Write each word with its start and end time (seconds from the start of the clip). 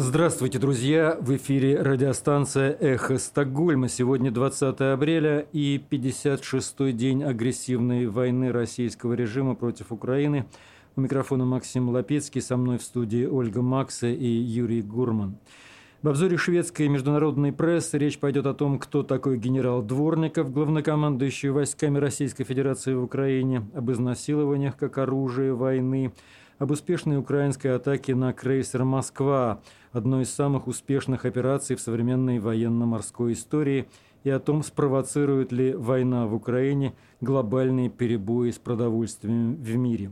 Здравствуйте, 0.00 0.60
друзья! 0.60 1.18
В 1.20 1.34
эфире 1.34 1.82
радиостанция 1.82 2.70
«Эхо 2.78 3.18
Стокгольма». 3.18 3.88
Сегодня 3.88 4.30
20 4.30 4.80
апреля 4.80 5.40
и 5.52 5.82
56-й 5.90 6.92
день 6.92 7.24
агрессивной 7.24 8.06
войны 8.06 8.52
российского 8.52 9.14
режима 9.14 9.56
против 9.56 9.90
Украины. 9.90 10.46
У 10.94 11.00
микрофона 11.00 11.44
Максим 11.44 11.88
Лапецкий, 11.88 12.40
со 12.40 12.56
мной 12.56 12.78
в 12.78 12.82
студии 12.82 13.26
Ольга 13.26 13.60
Макса 13.60 14.06
и 14.06 14.24
Юрий 14.24 14.82
Гурман. 14.82 15.36
В 16.02 16.08
обзоре 16.08 16.36
шведской 16.36 16.86
международной 16.86 17.52
прессы 17.52 17.98
речь 17.98 18.20
пойдет 18.20 18.46
о 18.46 18.54
том, 18.54 18.78
кто 18.78 19.02
такой 19.02 19.36
генерал 19.36 19.82
Дворников, 19.82 20.52
главнокомандующий 20.52 21.48
войсками 21.48 21.98
Российской 21.98 22.44
Федерации 22.44 22.94
в 22.94 23.02
Украине, 23.02 23.68
об 23.74 23.90
изнасилованиях 23.90 24.76
как 24.76 24.96
оружие 24.98 25.54
войны, 25.54 26.12
об 26.58 26.70
успешной 26.70 27.18
украинской 27.18 27.68
атаке 27.68 28.14
на 28.14 28.32
крейсер 28.32 28.84
«Москва», 28.84 29.60
одной 29.92 30.22
из 30.22 30.30
самых 30.34 30.66
успешных 30.66 31.24
операций 31.24 31.76
в 31.76 31.80
современной 31.80 32.38
военно-морской 32.40 33.32
истории, 33.32 33.86
и 34.24 34.30
о 34.30 34.40
том, 34.40 34.62
спровоцирует 34.62 35.52
ли 35.52 35.72
война 35.72 36.26
в 36.26 36.34
Украине 36.34 36.94
глобальные 37.20 37.88
перебои 37.88 38.50
с 38.50 38.58
продовольствием 38.58 39.54
в 39.54 39.76
мире. 39.76 40.10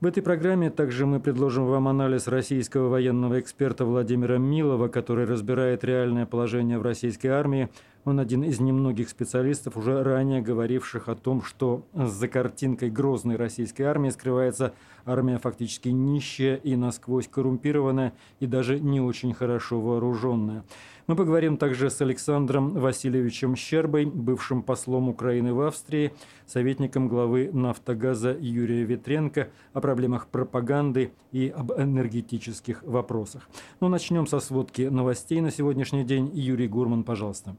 В 0.00 0.06
этой 0.06 0.22
программе 0.22 0.70
также 0.70 1.06
мы 1.06 1.20
предложим 1.20 1.66
вам 1.66 1.88
анализ 1.88 2.26
российского 2.26 2.88
военного 2.88 3.40
эксперта 3.40 3.84
Владимира 3.84 4.38
Милова, 4.38 4.88
который 4.88 5.24
разбирает 5.24 5.84
реальное 5.84 6.26
положение 6.26 6.78
в 6.78 6.82
российской 6.82 7.28
армии. 7.28 7.70
Он 8.04 8.20
один 8.20 8.44
из 8.44 8.60
немногих 8.60 9.08
специалистов, 9.08 9.78
уже 9.78 10.02
ранее 10.02 10.42
говоривших 10.42 11.08
о 11.08 11.14
том, 11.14 11.42
что 11.42 11.86
за 11.94 12.28
картинкой 12.28 12.90
грозной 12.90 13.36
российской 13.36 13.82
армии 13.82 14.10
скрывается 14.10 14.74
армия 15.06 15.38
фактически 15.38 15.88
нищая 15.88 16.56
и 16.56 16.76
насквозь 16.76 17.28
коррумпированная 17.28 18.12
и 18.40 18.46
даже 18.46 18.78
не 18.78 19.00
очень 19.00 19.32
хорошо 19.32 19.80
вооруженная. 19.80 20.64
Мы 21.06 21.16
поговорим 21.16 21.56
также 21.56 21.90
с 21.90 22.00
Александром 22.00 22.72
Васильевичем 22.74 23.56
Щербой, 23.56 24.04
бывшим 24.06 24.62
послом 24.62 25.08
Украины 25.08 25.52
в 25.54 25.60
Австрии, 25.60 26.12
советником 26.46 27.08
главы 27.08 27.50
«Нафтогаза» 27.52 28.36
Юрия 28.38 28.84
Ветренко 28.84 29.48
о 29.72 29.80
проблемах 29.80 30.28
пропаганды 30.28 31.12
и 31.32 31.52
об 31.54 31.72
энергетических 31.72 32.82
вопросах. 32.82 33.48
Но 33.80 33.88
ну, 33.88 33.92
начнем 33.92 34.26
со 34.26 34.40
сводки 34.40 34.82
новостей 34.82 35.40
на 35.40 35.50
сегодняшний 35.50 36.04
день. 36.04 36.30
Юрий 36.32 36.68
Гурман, 36.68 37.04
пожалуйста. 37.04 37.54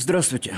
Здравствуйте. 0.00 0.54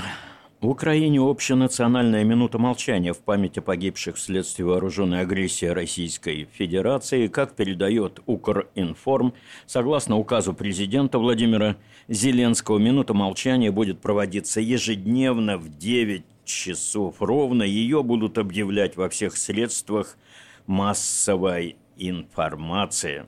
В 0.59 0.67
Украине 0.67 1.19
общенациональная 1.19 2.23
минута 2.23 2.59
молчания 2.59 3.11
в 3.11 3.17
память 3.17 3.57
о 3.57 3.63
погибших 3.63 4.17
вследствие 4.17 4.67
вооруженной 4.67 5.21
агрессии 5.21 5.65
Российской 5.65 6.47
Федерации, 6.53 7.25
как 7.25 7.55
передает 7.55 8.19
Укринформ, 8.27 9.33
согласно 9.65 10.17
указу 10.17 10.53
президента 10.53 11.17
Владимира 11.17 11.77
Зеленского, 12.07 12.77
минута 12.77 13.15
молчания 13.15 13.71
будет 13.71 13.99
проводиться 13.99 14.61
ежедневно 14.61 15.57
в 15.57 15.75
9 15.75 16.23
часов 16.45 17.15
ровно. 17.19 17.63
Ее 17.63 18.03
будут 18.03 18.37
объявлять 18.37 18.95
во 18.95 19.09
всех 19.09 19.37
средствах 19.37 20.17
массовой 20.67 21.77
информации. 21.97 23.25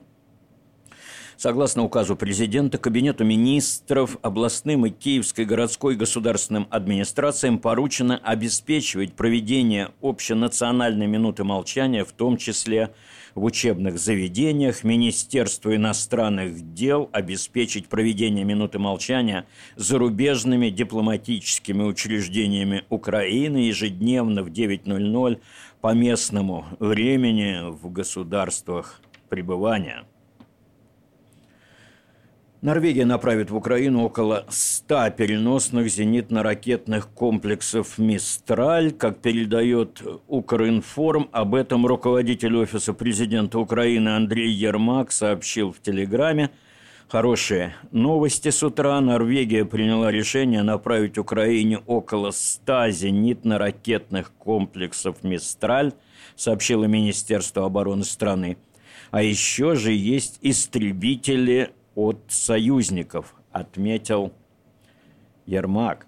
Согласно 1.36 1.82
указу 1.82 2.16
президента, 2.16 2.78
Кабинету 2.78 3.24
министров, 3.24 4.18
областным 4.22 4.86
и 4.86 4.90
Киевской 4.90 5.44
городской 5.44 5.96
государственным 5.96 6.68
администрациям 6.70 7.58
поручено 7.58 8.18
обеспечивать 8.18 9.14
проведение 9.14 9.90
общенациональной 10.00 11.06
минуты 11.06 11.42
молчания, 11.42 12.04
в 12.04 12.12
том 12.12 12.36
числе 12.36 12.94
в 13.34 13.42
учебных 13.42 13.98
заведениях, 13.98 14.84
Министерству 14.84 15.74
иностранных 15.74 16.72
дел 16.72 17.10
обеспечить 17.12 17.88
проведение 17.88 18.44
минуты 18.44 18.78
молчания 18.78 19.46
зарубежными 19.74 20.70
дипломатическими 20.70 21.82
учреждениями 21.82 22.84
Украины 22.90 23.56
ежедневно 23.56 24.44
в 24.44 24.50
9.00 24.50 25.40
по 25.80 25.94
местному 25.94 26.64
времени 26.78 27.70
в 27.70 27.90
государствах 27.90 29.00
пребывания– 29.28 30.04
Норвегия 32.64 33.04
направит 33.04 33.50
в 33.50 33.56
Украину 33.56 34.04
около 34.04 34.46
100 34.48 35.10
переносных 35.18 35.88
зенитно-ракетных 35.88 37.10
комплексов 37.12 37.98
«Мистраль». 37.98 38.90
Как 38.90 39.18
передает 39.18 40.02
Укринформ, 40.28 41.28
об 41.30 41.56
этом 41.56 41.84
руководитель 41.84 42.56
Офиса 42.56 42.94
президента 42.94 43.58
Украины 43.58 44.16
Андрей 44.16 44.50
Ермак 44.50 45.12
сообщил 45.12 45.72
в 45.72 45.82
Телеграме. 45.82 46.52
Хорошие 47.08 47.74
новости 47.90 48.48
с 48.48 48.62
утра. 48.62 48.98
Норвегия 49.02 49.66
приняла 49.66 50.10
решение 50.10 50.62
направить 50.62 51.18
Украине 51.18 51.80
около 51.86 52.30
100 52.30 52.88
зенитно-ракетных 52.88 54.32
комплексов 54.38 55.22
«Мистраль», 55.22 55.92
сообщило 56.34 56.84
Министерство 56.84 57.66
обороны 57.66 58.04
страны. 58.04 58.56
А 59.10 59.22
еще 59.22 59.74
же 59.74 59.92
есть 59.92 60.38
истребители 60.40 61.74
от 61.94 62.18
союзников, 62.28 63.34
отметил 63.52 64.32
Ермак. 65.46 66.06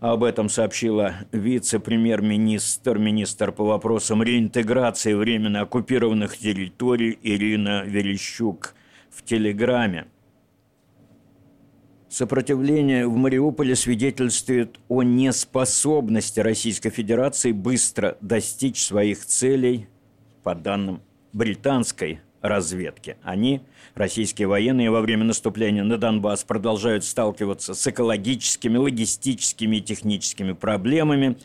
об 0.00 0.22
этом 0.22 0.48
сообщила 0.48 1.14
вице-премьер-министр, 1.32 2.98
министр 2.98 3.52
по 3.52 3.64
вопросам 3.64 4.22
реинтеграции 4.22 5.14
временно 5.14 5.62
оккупированных 5.62 6.36
территорий 6.36 7.18
Ирина 7.22 7.82
Верещук 7.84 8.74
в 9.10 9.24
Телеграме. 9.24 10.06
Сопротивление 12.08 13.06
в 13.06 13.16
Мариуполе 13.16 13.76
свидетельствует 13.76 14.78
о 14.88 15.02
неспособности 15.02 16.40
Российской 16.40 16.90
Федерации 16.90 17.52
быстро 17.52 18.16
достичь 18.20 18.84
своих 18.84 19.24
целей, 19.26 19.88
по 20.42 20.54
данным 20.54 21.02
британской 21.34 22.20
разведки. 22.40 23.16
Они, 23.22 23.62
российские 23.94 24.48
военные, 24.48 24.90
во 24.90 25.00
время 25.00 25.24
наступления 25.24 25.84
на 25.84 25.98
Донбасс 25.98 26.44
продолжают 26.44 27.04
сталкиваться 27.04 27.74
с 27.74 27.86
экологическими, 27.86 28.76
логистическими 28.76 29.76
и 29.76 29.80
техническими 29.80 30.52
проблемами, 30.52 31.36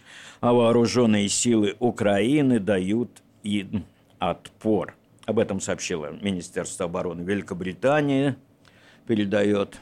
а 0.42 0.54
вооруженные 0.54 1.30
силы 1.30 1.76
Украины 1.80 2.60
дают 2.60 3.24
им 3.44 3.86
отпор. 4.20 4.96
Об 5.26 5.40
этом 5.40 5.60
сообщило 5.60 6.12
Министерство 6.22 6.86
обороны 6.86 7.22
Великобритании, 7.22 8.36
передает 9.08 9.80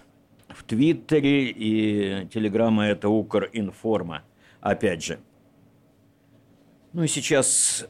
в 0.49 0.63
Твиттере, 0.63 1.49
и 1.49 2.27
телеграмма 2.27 2.85
это 2.85 3.09
Укринформа. 3.09 4.23
Опять 4.59 5.03
же. 5.03 5.19
Ну 6.93 7.03
и 7.03 7.07
сейчас 7.07 7.87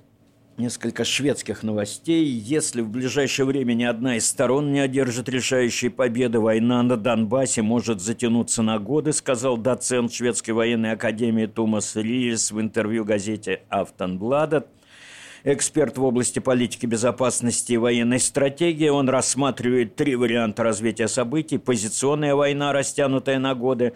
Несколько 0.58 1.06
шведских 1.06 1.64
новостей. 1.64 2.26
Если 2.26 2.82
в 2.82 2.90
ближайшее 2.90 3.46
время 3.46 3.74
ни 3.74 3.86
одна 3.86 4.18
из 4.18 4.28
сторон 4.28 4.74
не 4.74 4.80
одержит 4.80 5.30
решающей 5.30 5.90
победы, 5.90 6.40
война 6.40 6.84
на 6.84 6.98
Донбассе 6.98 7.62
может 7.62 8.02
затянуться 8.02 8.62
на 8.62 8.78
годы, 8.78 9.14
сказал 9.14 9.58
доцент 9.58 10.12
Шведской 10.12 10.54
военной 10.54 10.92
академии 10.92 11.46
Томас 11.46 11.96
Риес 11.96 12.52
в 12.52 12.60
интервью 12.60 13.06
газете 13.06 13.62
«Автонбладет». 13.70 14.68
Эксперт 15.44 15.98
в 15.98 16.04
области 16.04 16.38
политики 16.38 16.86
безопасности 16.86 17.74
и 17.74 17.78
военной 17.78 18.20
стратегии, 18.20 18.90
он 18.90 19.10
рассматривает 19.10 19.96
три 19.96 20.16
варианта 20.16 20.62
развития 20.64 21.08
событий. 21.08 21.58
Позиционная 21.58 22.36
война, 22.36 22.74
растянутая 22.74 23.40
на 23.40 23.56
годы, 23.56 23.94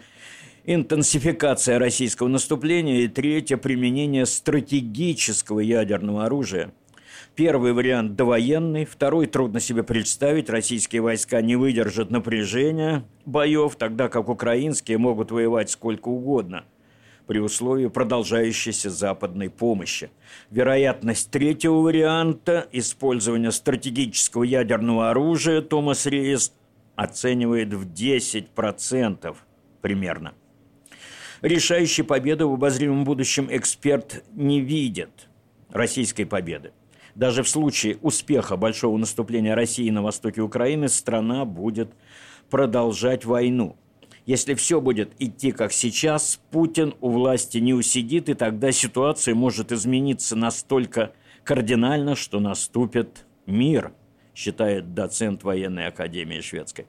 интенсификация 0.66 1.78
российского 1.78 2.28
наступления 2.28 3.02
и 3.02 3.08
третье– 3.08 3.56
применение 3.58 4.26
стратегического 4.26 5.60
ядерного 5.60 6.26
оружия. 6.26 6.72
Первый 7.34 7.72
вариант– 7.72 8.14
довоенный, 8.16 8.84
второй– 8.84 9.26
трудно 9.28 9.60
себе 9.60 9.82
представить, 9.82 10.50
российские 10.50 11.02
войска 11.02 11.40
не 11.40 11.56
выдержат 11.56 12.10
напряжения 12.10 13.04
боев, 13.24 13.76
тогда 13.76 14.08
как 14.08 14.28
украинские 14.28 14.98
могут 14.98 15.30
воевать 15.30 15.70
сколько 15.70 16.08
угодно– 16.08 16.64
при 17.26 17.40
условии 17.40 17.88
продолжающейся 17.88 18.90
западной 18.90 19.50
помощи. 19.50 20.10
Вероятность 20.50 21.30
третьего 21.30 21.80
варианта 21.80 22.68
использования 22.72 23.50
стратегического 23.50 24.44
ядерного 24.44 25.10
оружия 25.10 25.60
Томас 25.60 26.06
Рейс 26.06 26.52
оценивает 26.94 27.74
в 27.74 27.92
10% 27.92 29.36
примерно. 29.82 30.34
Решающей 31.46 32.02
победы 32.02 32.44
в 32.44 32.54
обозримом 32.54 33.04
будущем 33.04 33.46
эксперт 33.48 34.24
не 34.34 34.60
видит 34.60 35.28
российской 35.70 36.24
победы. 36.24 36.72
Даже 37.14 37.44
в 37.44 37.48
случае 37.48 37.98
успеха 38.02 38.56
большого 38.56 38.96
наступления 38.96 39.54
России 39.54 39.88
на 39.90 40.02
востоке 40.02 40.40
Украины 40.40 40.88
страна 40.88 41.44
будет 41.44 41.92
продолжать 42.50 43.24
войну. 43.24 43.76
Если 44.24 44.54
все 44.54 44.80
будет 44.80 45.12
идти 45.20 45.52
как 45.52 45.72
сейчас, 45.72 46.40
Путин 46.50 46.96
у 47.00 47.10
власти 47.10 47.58
не 47.58 47.74
усидит, 47.74 48.28
и 48.28 48.34
тогда 48.34 48.72
ситуация 48.72 49.36
может 49.36 49.70
измениться 49.70 50.34
настолько 50.34 51.12
кардинально, 51.44 52.16
что 52.16 52.40
наступит 52.40 53.24
мир, 53.46 53.92
считает 54.34 54.94
доцент 54.94 55.44
военной 55.44 55.86
академии 55.86 56.40
шведской 56.40 56.86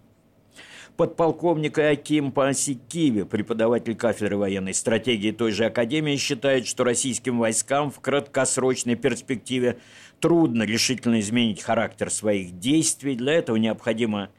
подполковник 0.98 1.78
Аким 1.78 2.32
Пасикиви, 2.32 3.24
преподаватель 3.24 3.96
кафедры 3.96 4.36
военной 4.36 4.74
стратегии 4.74 5.32
той 5.32 5.52
же 5.52 5.66
Академии, 5.66 6.18
считает, 6.18 6.68
что 6.68 6.84
российским 6.84 7.38
войскам 7.38 7.92
в 7.92 8.00
краткосрочной 8.00 8.96
перспективе 8.96 9.78
трудно 10.20 10.64
решительно 10.64 11.20
изменить 11.20 11.62
характер 11.62 12.10
своих 12.10 12.60
действий. 12.60 13.16
Для 13.16 13.34
этого 13.34 13.58
необходима 13.58 14.30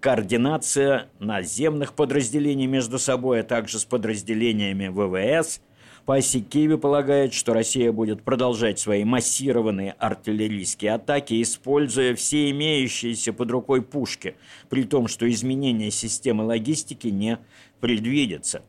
координация 0.00 1.10
наземных 1.18 1.92
подразделений 1.92 2.66
между 2.66 2.98
собой, 2.98 3.40
а 3.40 3.44
также 3.44 3.78
с 3.78 3.84
подразделениями 3.84 4.88
ВВС– 4.88 5.60
Пасикиви 6.08 6.76
полагает, 6.76 7.34
что 7.34 7.52
Россия 7.52 7.92
будет 7.92 8.22
продолжать 8.22 8.78
свои 8.78 9.04
массированные 9.04 9.92
артиллерийские 9.92 10.94
атаки, 10.94 11.42
используя 11.42 12.14
все 12.14 12.48
имеющиеся 12.48 13.34
под 13.34 13.50
рукой 13.50 13.82
пушки, 13.82 14.34
при 14.70 14.84
том, 14.84 15.06
что 15.06 15.28
изменение 15.28 15.90
системы 15.90 16.44
логистики 16.44 17.08
не 17.08 17.38
предвидится. 17.80 18.62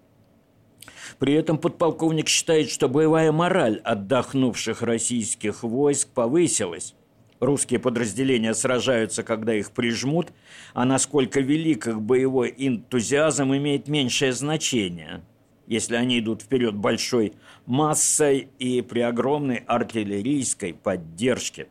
При 1.18 1.32
этом 1.32 1.58
подполковник 1.58 2.28
считает, 2.28 2.70
что 2.70 2.90
боевая 2.90 3.32
мораль 3.32 3.78
отдохнувших 3.86 4.82
российских 4.82 5.64
войск 5.64 6.10
повысилась. 6.10 6.94
Русские 7.40 7.80
подразделения 7.80 8.54
сражаются, 8.54 9.24
когда 9.24 9.54
их 9.54 9.72
прижмут, 9.72 10.34
а 10.74 10.84
насколько 10.84 11.40
велик 11.40 11.88
их 11.88 12.02
боевой 12.02 12.54
энтузиазм 12.58 13.56
имеет 13.56 13.88
меньшее 13.88 14.34
значение– 14.34 15.24
если 15.70 15.96
они 15.96 16.20
идут 16.20 16.42
вперед 16.42 16.76
большой 16.76 17.34
массой 17.66 18.50
и 18.58 18.82
при 18.82 19.00
огромной 19.00 19.64
артиллерийской 19.68 20.74
поддержке. 20.74 21.68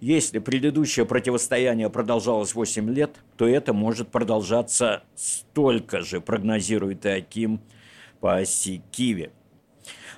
Если 0.00 0.38
предыдущее 0.38 1.06
противостояние 1.06 1.88
продолжалось 1.88 2.54
8 2.54 2.90
лет, 2.92 3.16
то 3.36 3.48
это 3.48 3.72
может 3.72 4.08
продолжаться 4.08 5.02
столько 5.16 6.02
же, 6.02 6.20
прогнозирует 6.20 7.06
Аким 7.06 7.60
по 8.20 8.36
оси 8.36 8.82
Киви 8.90 9.30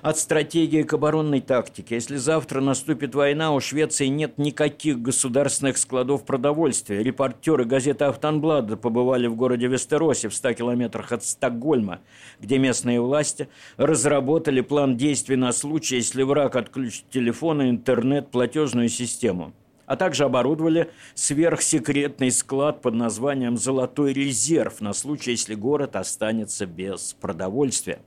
от 0.05 0.19
стратегии 0.19 0.83
к 0.83 0.93
оборонной 0.93 1.41
тактике. 1.41 1.95
Если 1.95 2.17
завтра 2.17 2.61
наступит 2.61 3.15
война, 3.15 3.55
у 3.55 3.59
Швеции 3.59 4.05
нет 4.05 4.37
никаких 4.37 5.01
государственных 5.01 5.79
складов 5.79 6.25
продовольствия. 6.25 7.01
Репортеры 7.01 7.65
газеты 7.65 8.03
«Автонблада» 8.05 8.77
побывали 8.77 9.25
в 9.25 9.35
городе 9.35 9.65
Вестеросе 9.65 10.29
в 10.29 10.35
100 10.35 10.53
километрах 10.53 11.11
от 11.11 11.23
Стокгольма, 11.23 12.01
где 12.39 12.59
местные 12.59 13.01
власти 13.01 13.49
разработали 13.77 14.61
план 14.61 14.95
действий 14.95 15.37
на 15.37 15.51
случай, 15.51 15.95
если 15.95 16.21
враг 16.21 16.55
отключит 16.55 17.09
телефон, 17.09 17.63
интернет, 17.63 18.29
платежную 18.29 18.89
систему 18.89 19.53
а 19.87 19.97
также 19.97 20.23
оборудовали 20.23 20.89
сверхсекретный 21.13 22.31
склад 22.31 22.81
под 22.81 22.95
названием 22.95 23.55
«Золотой 23.55 24.13
резерв» 24.13 24.81
на 24.81 24.93
случай, 24.93 25.31
если 25.31 25.53
город 25.53 25.95
останется 25.95 26.65
без 26.65 27.13
продовольствия 27.13 27.99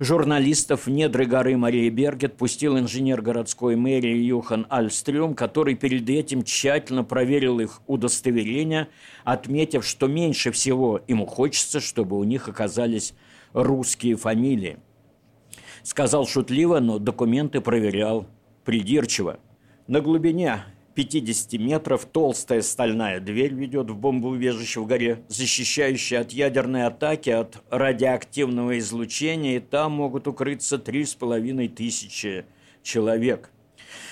журналистов 0.00 0.86
в 0.86 0.90
недры 0.90 1.26
горы 1.26 1.56
Мария 1.56 1.90
Бергет 1.90 2.36
пустил 2.36 2.78
инженер 2.78 3.22
городской 3.22 3.76
мэрии 3.76 4.16
Юхан 4.16 4.66
Альстрюм, 4.70 5.34
который 5.34 5.74
перед 5.74 6.08
этим 6.08 6.42
тщательно 6.42 7.04
проверил 7.04 7.60
их 7.60 7.80
удостоверения, 7.86 8.88
отметив, 9.24 9.84
что 9.84 10.06
меньше 10.06 10.52
всего 10.52 11.00
ему 11.06 11.26
хочется, 11.26 11.80
чтобы 11.80 12.18
у 12.18 12.24
них 12.24 12.48
оказались 12.48 13.14
русские 13.52 14.16
фамилии. 14.16 14.78
Сказал 15.82 16.26
шутливо, 16.26 16.80
но 16.80 16.98
документы 16.98 17.60
проверял 17.60 18.26
придирчиво. 18.64 19.38
На 19.86 20.00
глубине 20.00 20.64
50 20.94 21.52
метров 21.54 22.04
толстая 22.04 22.62
стальная 22.62 23.18
дверь 23.20 23.52
ведет 23.52 23.90
в 23.90 23.96
бомбоубежище 23.96 24.80
в 24.80 24.86
горе, 24.86 25.24
защищающая 25.28 26.20
от 26.20 26.32
ядерной 26.32 26.86
атаки, 26.86 27.30
от 27.30 27.62
радиоактивного 27.70 28.78
излучения, 28.78 29.56
и 29.56 29.60
там 29.60 29.92
могут 29.92 30.28
укрыться 30.28 30.78
три 30.78 31.04
с 31.04 31.14
половиной 31.14 31.68
тысячи 31.68 32.46
человек. 32.82 33.50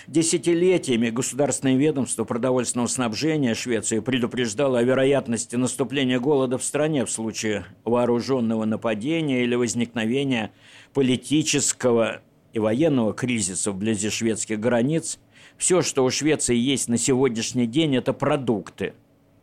Десятилетиями 0.09 1.11
государственное 1.11 1.77
ведомство 1.77 2.25
продовольственного 2.25 2.89
снабжения 2.89 3.55
Швеции 3.55 4.01
предупреждало 4.01 4.81
о 4.81 4.83
вероятности 4.83 5.55
наступления 5.55 6.19
голода 6.19 6.59
в 6.59 6.65
стране 6.65 7.05
в 7.05 7.11
случае 7.11 7.65
вооруженного 7.85 8.65
нападения 8.65 9.45
или 9.45 9.55
возникновения 9.55 10.53
политического 10.93 12.23
и 12.53 12.59
военного 12.59 13.15
кризиса 13.15 13.71
вблизи 13.71 14.11
шведских 14.11 14.59
границ– 14.59 15.21
все, 15.57 15.83
что 15.83 16.05
у 16.05 16.11
Швеции 16.11 16.57
есть 16.57 16.89
на 16.89 16.99
сегодняшний 16.99 17.67
день, 17.67 17.97
это 17.97 18.13
продукты 18.13 18.95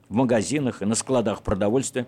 в 0.10 0.16
магазинах 0.16 0.82
и 0.82 0.86
на 0.86 0.96
складах 0.96 1.44
продовольствия. 1.44 2.08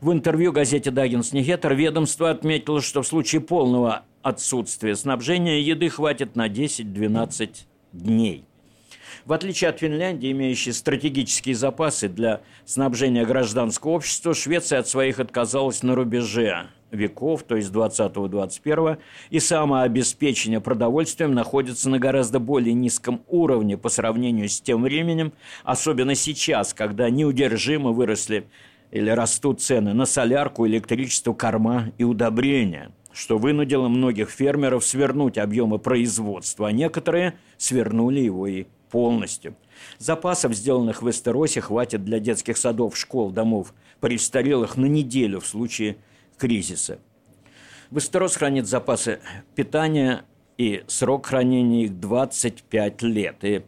В 0.00 0.12
интервью 0.12 0.52
газете 0.52 0.90
«Даггинс 0.90 1.32
Нигетер» 1.32 1.74
ведомство 1.74 2.30
отметило, 2.30 2.80
что 2.80 3.02
в 3.02 3.06
случае 3.06 3.40
полного 3.40 4.04
отсутствия 4.22 4.96
снабжения 4.96 5.60
еды 5.60 5.88
хватит 5.88 6.36
на 6.36 6.48
10-12 6.48 7.50
дней. 7.92 8.44
В 9.24 9.32
отличие 9.32 9.70
от 9.70 9.80
Финляндии, 9.80 10.30
имеющей 10.30 10.72
стратегические 10.72 11.54
запасы 11.54 12.08
для 12.08 12.42
снабжения 12.64 13.24
гражданского 13.24 13.92
общества, 13.92 14.34
Швеция 14.34 14.80
от 14.80 14.88
своих 14.88 15.18
отказалась 15.18 15.82
на 15.82 15.94
рубеже 15.94 16.68
веков, 16.96 17.42
то 17.44 17.56
есть 17.56 17.70
20-21, 17.70 18.98
и 19.30 19.40
самообеспечение 19.40 20.60
продовольствием 20.60 21.34
находится 21.34 21.88
на 21.88 21.98
гораздо 21.98 22.40
более 22.40 22.74
низком 22.74 23.22
уровне 23.28 23.76
по 23.76 23.88
сравнению 23.88 24.48
с 24.48 24.60
тем 24.60 24.82
временем, 24.82 25.32
особенно 25.64 26.14
сейчас, 26.14 26.74
когда 26.74 27.08
неудержимо 27.10 27.92
выросли 27.92 28.48
или 28.90 29.10
растут 29.10 29.60
цены 29.60 29.92
на 29.92 30.06
солярку, 30.06 30.66
электричество, 30.66 31.32
корма 31.32 31.92
и 31.98 32.04
удобрения, 32.04 32.90
что 33.12 33.38
вынудило 33.38 33.88
многих 33.88 34.30
фермеров 34.30 34.84
свернуть 34.84 35.38
объемы 35.38 35.78
производства, 35.78 36.68
а 36.68 36.72
некоторые 36.72 37.34
свернули 37.56 38.20
его 38.20 38.46
и 38.46 38.64
полностью. 38.90 39.56
Запасов, 39.98 40.54
сделанных 40.54 41.02
в 41.02 41.10
Эстеросе, 41.10 41.60
хватит 41.60 42.04
для 42.04 42.18
детских 42.18 42.56
садов, 42.56 42.96
школ, 42.96 43.30
домов, 43.30 43.74
престарелых 44.00 44.76
на 44.76 44.86
неделю 44.86 45.40
в 45.40 45.46
случае 45.46 45.96
кризиса. 46.38 46.98
Вестерос 47.90 48.36
хранит 48.36 48.66
запасы 48.66 49.20
питания 49.54 50.24
и 50.58 50.84
срок 50.86 51.26
хранения 51.26 51.84
их 51.84 52.00
25 52.00 53.02
лет. 53.02 53.36
И 53.42 53.62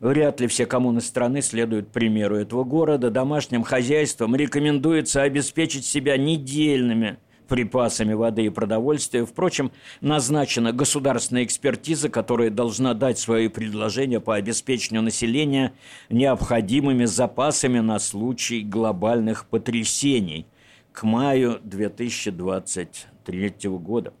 вряд 0.00 0.40
ли 0.40 0.46
все 0.46 0.66
коммуны 0.66 1.00
страны 1.00 1.42
следуют 1.42 1.92
примеру 1.92 2.36
этого 2.36 2.64
города. 2.64 3.10
Домашним 3.10 3.62
хозяйствам 3.62 4.34
рекомендуется 4.34 5.22
обеспечить 5.22 5.84
себя 5.84 6.16
недельными 6.16 7.18
припасами 7.50 8.14
воды 8.14 8.44
и 8.44 8.48
продовольствия. 8.48 9.26
Впрочем, 9.26 9.72
назначена 10.00 10.72
государственная 10.72 11.44
экспертиза, 11.44 12.08
которая 12.08 12.48
должна 12.48 12.94
дать 12.94 13.18
свои 13.18 13.48
предложения 13.48 14.20
по 14.20 14.36
обеспечению 14.36 15.02
населения 15.02 15.74
необходимыми 16.08 17.06
запасами 17.06 17.80
на 17.80 17.98
случай 17.98 18.62
глобальных 18.62 19.46
потрясений 19.46 20.46
к 20.92 21.02
маю 21.02 21.60
2023 21.64 23.54
года. 23.64 24.12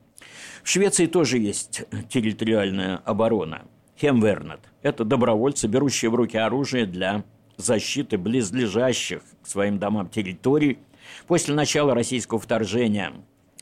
В 0.62 0.68
Швеции 0.68 1.06
тоже 1.06 1.38
есть 1.38 1.82
территориальная 2.08 2.96
оборона. 2.98 3.62
Хемвернет– 3.98 4.60
это 4.82 5.04
добровольцы, 5.04 5.66
берущие 5.66 6.10
в 6.10 6.14
руки 6.14 6.36
оружие 6.36 6.86
для 6.86 7.24
защиты 7.56 8.18
близлежащих 8.18 9.22
к 9.42 9.46
своим 9.46 9.78
домам 9.78 10.08
территорий– 10.08 10.78
После 11.26 11.54
начала 11.54 11.94
российского 11.94 12.40
вторжения 12.40 13.12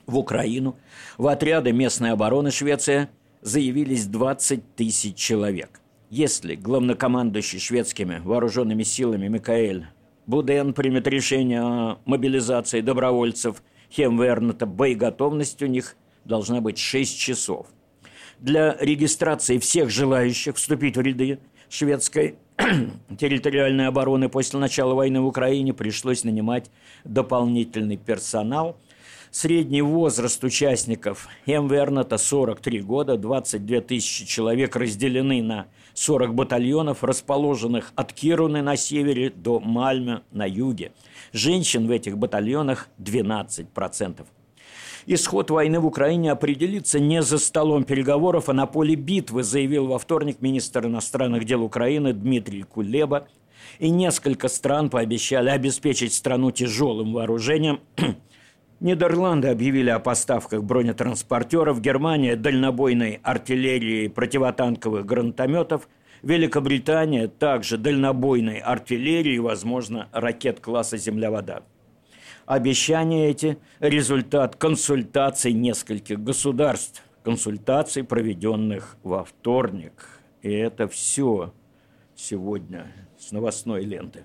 в 0.07 0.17
Украину 0.17 0.77
в 1.17 1.27
отряды 1.27 1.73
местной 1.73 2.13
обороны 2.13 2.51
Швеции 2.51 3.09
заявились 3.41 4.07
20 4.07 4.75
тысяч 4.75 5.17
человек. 5.17 5.81
Если 6.11 6.55
главнокомандующий 6.55 7.59
шведскими 7.59 8.21
вооруженными 8.25 8.83
силами 8.83 9.29
Микаэль 9.29 9.87
Буден 10.29 10.75
примет 10.75 11.09
решение 11.09 11.63
о 11.63 11.99
мобилизации 12.05 12.83
добровольцев 12.83 13.63
Хемверната, 13.91 14.67
боеготовность 14.67 15.63
у 15.63 15.67
них 15.67 15.97
должна 16.27 16.61
быть 16.61 16.77
6 16.77 17.19
часов. 17.19 17.67
Для 18.39 18.77
регистрации 18.79 19.57
всех 19.57 19.89
желающих 19.89 20.57
вступить 20.57 20.99
в 20.99 21.01
ряды 21.01 21.39
шведской 21.71 22.37
территориальной 23.19 23.87
обороны 23.87 24.29
после 24.29 24.61
начала 24.61 24.93
войны 24.93 25.23
в 25.23 25.27
Украине 25.27 25.73
пришлось 25.73 26.25
нанимать 26.25 26.71
дополнительный 27.05 27.97
персонал. 27.97 28.77
Средний 29.31 29.83
возраст 29.83 30.43
участников 30.43 31.29
МВРНАТа 31.47 32.17
43 32.17 32.81
года, 32.81 33.19
22 33.19 33.83
тысячи 33.83 34.25
человек 34.25 34.75
разделены 34.75 35.43
на 35.43 35.67
40 35.93 36.35
батальонов, 36.35 37.05
расположенных 37.05 37.93
от 37.95 38.15
Кируны 38.15 38.63
на 38.63 38.77
севере 38.77 39.29
до 39.31 39.61
Мальме 39.61 40.23
на 40.31 40.47
юге. 40.47 40.93
Женщин 41.33 41.87
в 41.87 41.91
этих 41.91 42.17
батальонах 42.17 42.89
12%. 42.99 44.25
Исход 45.07 45.51
войны 45.51 45.81
в 45.81 45.87
Украине 45.87 46.33
определится 46.33 46.99
не 46.99 47.23
за 47.23 47.39
столом 47.39 47.85
переговоров, 47.85 48.49
а 48.49 48.55
на 48.55 48.67
поле 48.67 48.95
битвы, 48.95 49.43
заявил 49.43 49.87
во 49.87 49.99
вторник 49.99 50.41
министр 50.41 50.87
иностранных 50.87 51.45
дел 51.45 51.63
Украины 51.63 52.15
Дмитрий 52.15 52.63
Кулеба. 52.63 53.29
И 53.79 53.91
несколько 53.91 54.49
стран 54.49 54.89
пообещали 54.89 55.51
обеспечить 55.51 56.15
страну 56.15 56.51
тяжелым 56.51 57.13
вооружением. 57.13 57.81
Нидерланды 58.81 59.49
объявили 59.49 59.91
о 59.91 59.99
поставках 59.99 60.63
бронетранспортеров, 60.63 61.81
Германия– 61.81 62.37
дальнобойной 62.37 63.19
артиллерии 63.25 64.05
и 64.05 64.09
противотанковых 64.09 65.05
гранатометов, 65.05 65.89
Великобритания– 66.23 67.27
также 67.41 67.77
дальнобойной 67.77 68.59
артиллерии 68.59 69.39
возможно, 69.39 70.09
ракет 70.13 70.61
класса 70.61 70.97
«Земля-вода». 70.97 71.63
Обещания 72.47 73.29
эти– 73.29 73.59
результат 73.81 74.55
консультаций 74.55 75.53
нескольких 75.53 76.23
государств, 76.23 77.03
консультаций, 77.25 78.05
проведенных 78.05 78.97
во 79.03 79.25
вторник. 79.25 80.07
И 80.43 80.53
это 80.53 80.87
все 80.87 81.53
сегодня 82.15 82.87
с 83.19 83.33
новостной 83.33 83.85
ленты. 83.85 84.25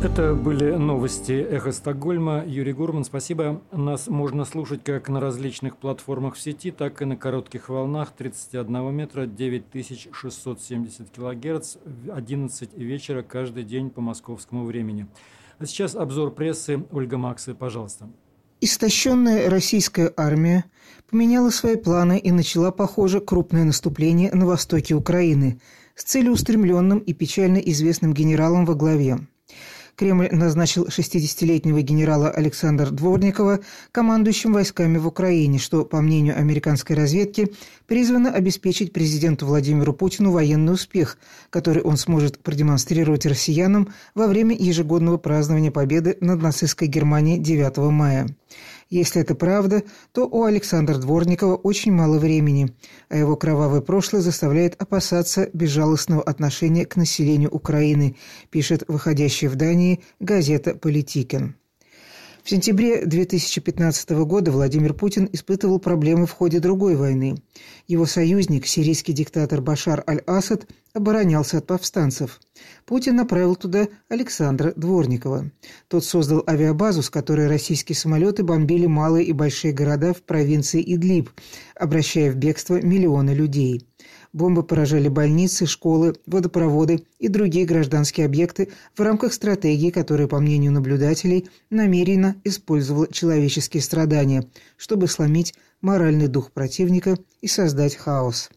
Это 0.00 0.34
были 0.34 0.70
новости 0.76 1.32
«Эхо 1.32 1.72
Стокгольма». 1.72 2.44
Юрий 2.46 2.72
Гурман, 2.72 3.02
спасибо. 3.02 3.60
Нас 3.72 4.06
можно 4.06 4.44
слушать 4.44 4.84
как 4.84 5.08
на 5.08 5.18
различных 5.18 5.76
платформах 5.76 6.36
в 6.36 6.40
сети, 6.40 6.70
так 6.70 7.02
и 7.02 7.04
на 7.04 7.16
коротких 7.16 7.68
волнах 7.68 8.12
31 8.16 8.94
метра 8.94 9.26
9670 9.26 11.10
килогерц 11.10 11.78
в 11.84 12.12
11 12.12 12.78
вечера 12.78 13.22
каждый 13.22 13.64
день 13.64 13.90
по 13.90 14.00
московскому 14.00 14.66
времени. 14.66 15.08
А 15.58 15.66
сейчас 15.66 15.96
обзор 15.96 16.30
прессы. 16.30 16.84
Ольга 16.92 17.18
Максы, 17.18 17.54
пожалуйста. 17.54 18.08
Истощенная 18.60 19.50
российская 19.50 20.12
армия 20.16 20.66
поменяла 21.10 21.50
свои 21.50 21.74
планы 21.74 22.20
и 22.20 22.30
начала, 22.30 22.70
похоже, 22.70 23.20
крупное 23.20 23.64
наступление 23.64 24.30
на 24.32 24.46
востоке 24.46 24.94
Украины 24.94 25.60
с 25.96 26.04
целеустремленным 26.04 27.00
и 27.00 27.12
печально 27.14 27.58
известным 27.58 28.14
генералом 28.14 28.64
во 28.64 28.76
главе. 28.76 29.18
Кремль 29.98 30.28
назначил 30.30 30.86
60-летнего 30.86 31.82
генерала 31.82 32.30
Александра 32.30 32.86
Дворникова 32.86 33.58
командующим 33.90 34.52
войсками 34.52 34.96
в 34.96 35.08
Украине, 35.08 35.58
что, 35.58 35.84
по 35.84 36.00
мнению 36.00 36.38
американской 36.38 36.94
разведки, 36.94 37.52
призвано 37.88 38.30
обеспечить 38.30 38.92
президенту 38.92 39.46
Владимиру 39.46 39.92
Путину 39.92 40.30
военный 40.30 40.74
успех, 40.74 41.18
который 41.50 41.82
он 41.82 41.96
сможет 41.96 42.38
продемонстрировать 42.38 43.26
россиянам 43.26 43.92
во 44.14 44.28
время 44.28 44.54
ежегодного 44.56 45.16
празднования 45.16 45.72
победы 45.72 46.16
над 46.20 46.40
нацистской 46.42 46.86
Германией 46.86 47.40
9 47.40 47.78
мая. 47.90 48.28
Если 48.90 49.20
это 49.20 49.34
правда, 49.34 49.82
то 50.12 50.26
у 50.26 50.44
Александра 50.44 50.96
Дворникова 50.96 51.56
очень 51.56 51.92
мало 51.92 52.18
времени, 52.18 52.74
а 53.10 53.16
его 53.16 53.36
кровавое 53.36 53.82
прошлое 53.82 54.22
заставляет 54.22 54.80
опасаться 54.80 55.50
безжалостного 55.52 56.22
отношения 56.22 56.86
к 56.86 56.96
населению 56.96 57.50
Украины, 57.50 58.16
пишет 58.50 58.84
выходящая 58.88 59.50
в 59.50 59.56
Дании 59.56 60.00
газета 60.20 60.74
«Политикен». 60.74 61.56
В 62.48 62.50
сентябре 62.50 63.04
2015 63.04 64.08
года 64.24 64.50
Владимир 64.50 64.94
Путин 64.94 65.28
испытывал 65.30 65.78
проблемы 65.78 66.24
в 66.24 66.32
ходе 66.32 66.60
другой 66.60 66.96
войны. 66.96 67.36
Его 67.86 68.06
союзник, 68.06 68.66
сирийский 68.66 69.12
диктатор 69.12 69.60
Башар 69.60 70.02
аль-Асад, 70.08 70.66
оборонялся 70.94 71.58
от 71.58 71.66
повстанцев. 71.66 72.40
Путин 72.86 73.16
направил 73.16 73.54
туда 73.54 73.88
Александра 74.08 74.72
Дворникова. 74.74 75.50
Тот 75.88 76.06
создал 76.06 76.42
авиабазу, 76.48 77.02
с 77.02 77.10
которой 77.10 77.48
российские 77.48 77.96
самолеты 77.96 78.44
бомбили 78.44 78.86
малые 78.86 79.26
и 79.26 79.32
большие 79.34 79.74
города 79.74 80.14
в 80.14 80.22
провинции 80.22 80.82
Идлиб, 80.82 81.28
обращая 81.74 82.32
в 82.32 82.36
бегство 82.36 82.80
миллионы 82.80 83.32
людей. 83.32 83.86
Бомбы 84.32 84.62
поражали 84.62 85.08
больницы, 85.08 85.66
школы, 85.66 86.14
водопроводы 86.26 87.04
и 87.18 87.28
другие 87.28 87.64
гражданские 87.64 88.26
объекты 88.26 88.68
в 88.96 89.00
рамках 89.00 89.32
стратегии, 89.32 89.90
которая, 89.90 90.28
по 90.28 90.38
мнению 90.38 90.72
наблюдателей, 90.72 91.48
намеренно 91.70 92.36
использовала 92.44 93.10
человеческие 93.10 93.82
страдания, 93.82 94.44
чтобы 94.76 95.08
сломить 95.08 95.54
моральный 95.80 96.28
дух 96.28 96.52
противника 96.52 97.16
и 97.40 97.48
создать 97.48 97.96
хаос. 97.96 98.50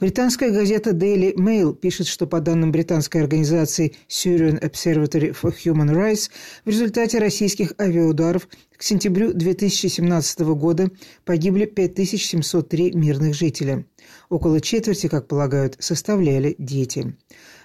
Британская 0.00 0.50
газета 0.50 0.92
Daily 0.92 1.34
Mail 1.34 1.74
пишет, 1.74 2.06
что 2.06 2.26
по 2.26 2.40
данным 2.40 2.72
британской 2.72 3.20
организации 3.20 3.92
Syrian 4.08 4.58
Observatory 4.58 5.36
for 5.38 5.54
Human 5.62 5.94
Rights, 5.94 6.30
в 6.64 6.70
результате 6.70 7.18
российских 7.18 7.74
авиаударов 7.78 8.48
к 8.78 8.82
сентябрю 8.82 9.34
2017 9.34 10.40
года 10.40 10.90
погибли 11.26 11.66
5703 11.66 12.92
мирных 12.92 13.34
жителя. 13.34 13.84
Около 14.30 14.62
четверти, 14.62 15.06
как 15.06 15.28
полагают, 15.28 15.76
составляли 15.80 16.54
дети. 16.56 17.14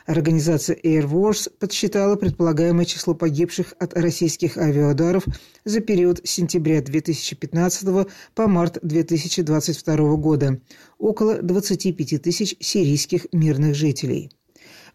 Организация 0.06 0.76
Air 0.76 1.10
Wars 1.10 1.50
подсчитала 1.60 2.16
предполагаемое 2.16 2.86
число 2.86 3.16
погибших 3.16 3.74
от 3.80 3.94
российских 3.96 4.58
авиаударов 4.58 5.26
за 5.64 5.80
период 5.80 6.22
с 6.24 6.30
сентября 6.30 6.82
2015 6.82 8.08
по 8.36 8.48
март 8.48 8.78
2022 8.84 10.16
года– 10.18 10.60
около 11.00 11.42
25 11.42 12.22
тысяч 12.22 12.56
сирийских 12.60 13.26
мирных 13.34 13.74
жителей. 13.74 14.30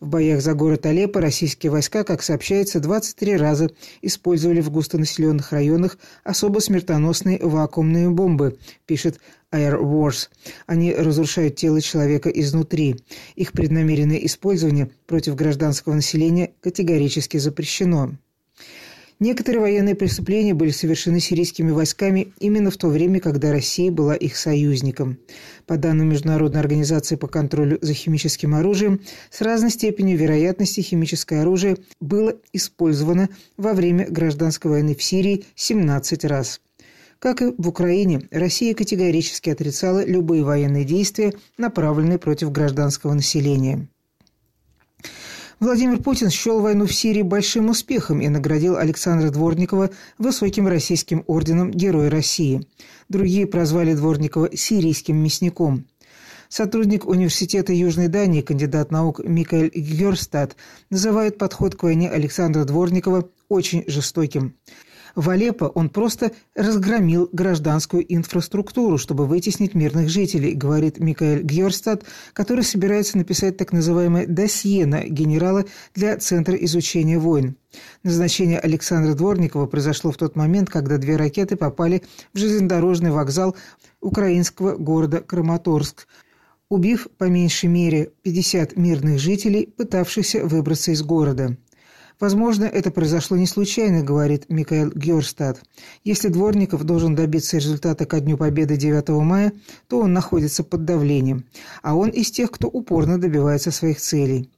В 0.00 0.08
боях 0.08 0.40
за 0.40 0.54
город 0.54 0.86
Алеппо 0.86 1.20
российские 1.20 1.70
войска, 1.70 2.04
как 2.04 2.22
сообщается, 2.22 2.80
23 2.80 3.36
раза 3.36 3.70
использовали 4.00 4.62
в 4.62 4.70
густонаселенных 4.70 5.52
районах 5.52 5.98
особо 6.24 6.60
смертоносные 6.60 7.38
вакуумные 7.38 8.08
бомбы, 8.08 8.58
пишет 8.86 9.20
Air 9.52 9.78
Wars. 9.78 10.30
Они 10.66 10.94
разрушают 10.94 11.56
тело 11.56 11.82
человека 11.82 12.30
изнутри. 12.30 12.96
Их 13.34 13.52
преднамеренное 13.52 14.16
использование 14.24 14.90
против 15.06 15.34
гражданского 15.34 15.92
населения 15.92 16.52
категорически 16.62 17.36
запрещено. 17.36 18.12
Некоторые 19.20 19.60
военные 19.60 19.94
преступления 19.94 20.54
были 20.54 20.70
совершены 20.70 21.20
сирийскими 21.20 21.70
войсками 21.70 22.32
именно 22.38 22.70
в 22.70 22.78
то 22.78 22.88
время, 22.88 23.20
когда 23.20 23.52
Россия 23.52 23.92
была 23.92 24.14
их 24.14 24.34
союзником. 24.34 25.18
По 25.66 25.76
данным 25.76 26.08
Международной 26.08 26.58
организации 26.58 27.16
по 27.16 27.26
контролю 27.26 27.78
за 27.82 27.92
химическим 27.92 28.54
оружием, 28.54 29.02
с 29.30 29.42
разной 29.42 29.72
степенью 29.72 30.16
вероятности 30.16 30.80
химическое 30.80 31.42
оружие 31.42 31.76
было 32.00 32.34
использовано 32.54 33.28
во 33.58 33.74
время 33.74 34.06
гражданской 34.08 34.70
войны 34.70 34.94
в 34.94 35.02
Сирии 35.02 35.44
17 35.54 36.24
раз. 36.24 36.62
Как 37.18 37.42
и 37.42 37.52
в 37.58 37.68
Украине, 37.68 38.22
Россия 38.30 38.72
категорически 38.72 39.50
отрицала 39.50 40.02
любые 40.02 40.42
военные 40.44 40.84
действия, 40.84 41.34
направленные 41.58 42.18
против 42.18 42.50
гражданского 42.52 43.12
населения. 43.12 43.86
Владимир 45.60 45.98
Путин 45.98 46.30
счел 46.30 46.60
войну 46.60 46.86
в 46.86 46.94
Сирии 46.94 47.20
большим 47.20 47.68
успехом 47.68 48.22
и 48.22 48.28
наградил 48.28 48.78
Александра 48.78 49.28
Дворникова 49.28 49.90
высоким 50.16 50.66
российским 50.66 51.22
орденом 51.26 51.70
Героя 51.70 52.08
России. 52.08 52.66
Другие 53.10 53.46
прозвали 53.46 53.92
Дворникова 53.92 54.56
«сирийским 54.56 55.18
мясником». 55.18 55.84
Сотрудник 56.48 57.06
Университета 57.06 57.74
Южной 57.74 58.08
Дании, 58.08 58.40
кандидат 58.40 58.90
наук 58.90 59.20
Микаэль 59.22 59.70
Герстад, 59.74 60.56
называет 60.88 61.36
подход 61.36 61.76
к 61.76 61.82
войне 61.82 62.08
Александра 62.10 62.64
Дворникова 62.64 63.28
очень 63.50 63.84
жестоким. 63.86 64.54
В 65.14 65.30
Алеппо 65.30 65.64
он 65.64 65.88
просто 65.88 66.32
разгромил 66.54 67.28
гражданскую 67.32 68.04
инфраструктуру, 68.12 68.98
чтобы 68.98 69.26
вытеснить 69.26 69.74
мирных 69.74 70.08
жителей, 70.08 70.54
говорит 70.54 70.98
Микаэль 70.98 71.42
Гьорстад, 71.42 72.04
который 72.32 72.64
собирается 72.64 73.18
написать 73.18 73.56
так 73.56 73.72
называемое 73.72 74.26
«досье» 74.26 74.86
на 74.86 75.02
генерала 75.02 75.64
для 75.94 76.16
Центра 76.16 76.54
изучения 76.54 77.18
войн. 77.18 77.56
Назначение 78.02 78.58
Александра 78.58 79.14
Дворникова 79.14 79.66
произошло 79.66 80.10
в 80.10 80.16
тот 80.16 80.36
момент, 80.36 80.70
когда 80.70 80.98
две 80.98 81.16
ракеты 81.16 81.56
попали 81.56 82.02
в 82.32 82.38
железнодорожный 82.38 83.10
вокзал 83.10 83.56
украинского 84.00 84.76
города 84.76 85.20
Краматорск, 85.20 86.06
убив 86.68 87.08
по 87.18 87.24
меньшей 87.24 87.68
мере 87.68 88.12
50 88.22 88.76
мирных 88.76 89.18
жителей, 89.18 89.66
пытавшихся 89.66 90.44
выбраться 90.44 90.92
из 90.92 91.02
города. 91.02 91.56
Возможно, 92.20 92.64
это 92.64 92.90
произошло 92.90 93.38
не 93.38 93.46
случайно, 93.46 94.02
говорит 94.02 94.44
Микаэл 94.50 94.92
Герстад. 94.94 95.62
Если 96.04 96.28
Дворников 96.28 96.84
должен 96.84 97.14
добиться 97.14 97.56
результата 97.56 98.04
ко 98.04 98.20
Дню 98.20 98.36
Победы 98.36 98.76
9 98.76 99.08
мая, 99.24 99.52
то 99.88 100.00
он 100.00 100.12
находится 100.12 100.62
под 100.62 100.84
давлением, 100.84 101.46
а 101.82 101.96
он 101.96 102.10
из 102.10 102.30
тех, 102.30 102.50
кто 102.50 102.68
упорно 102.68 103.18
добивается 103.18 103.70
своих 103.70 104.00
целей. 104.00 104.50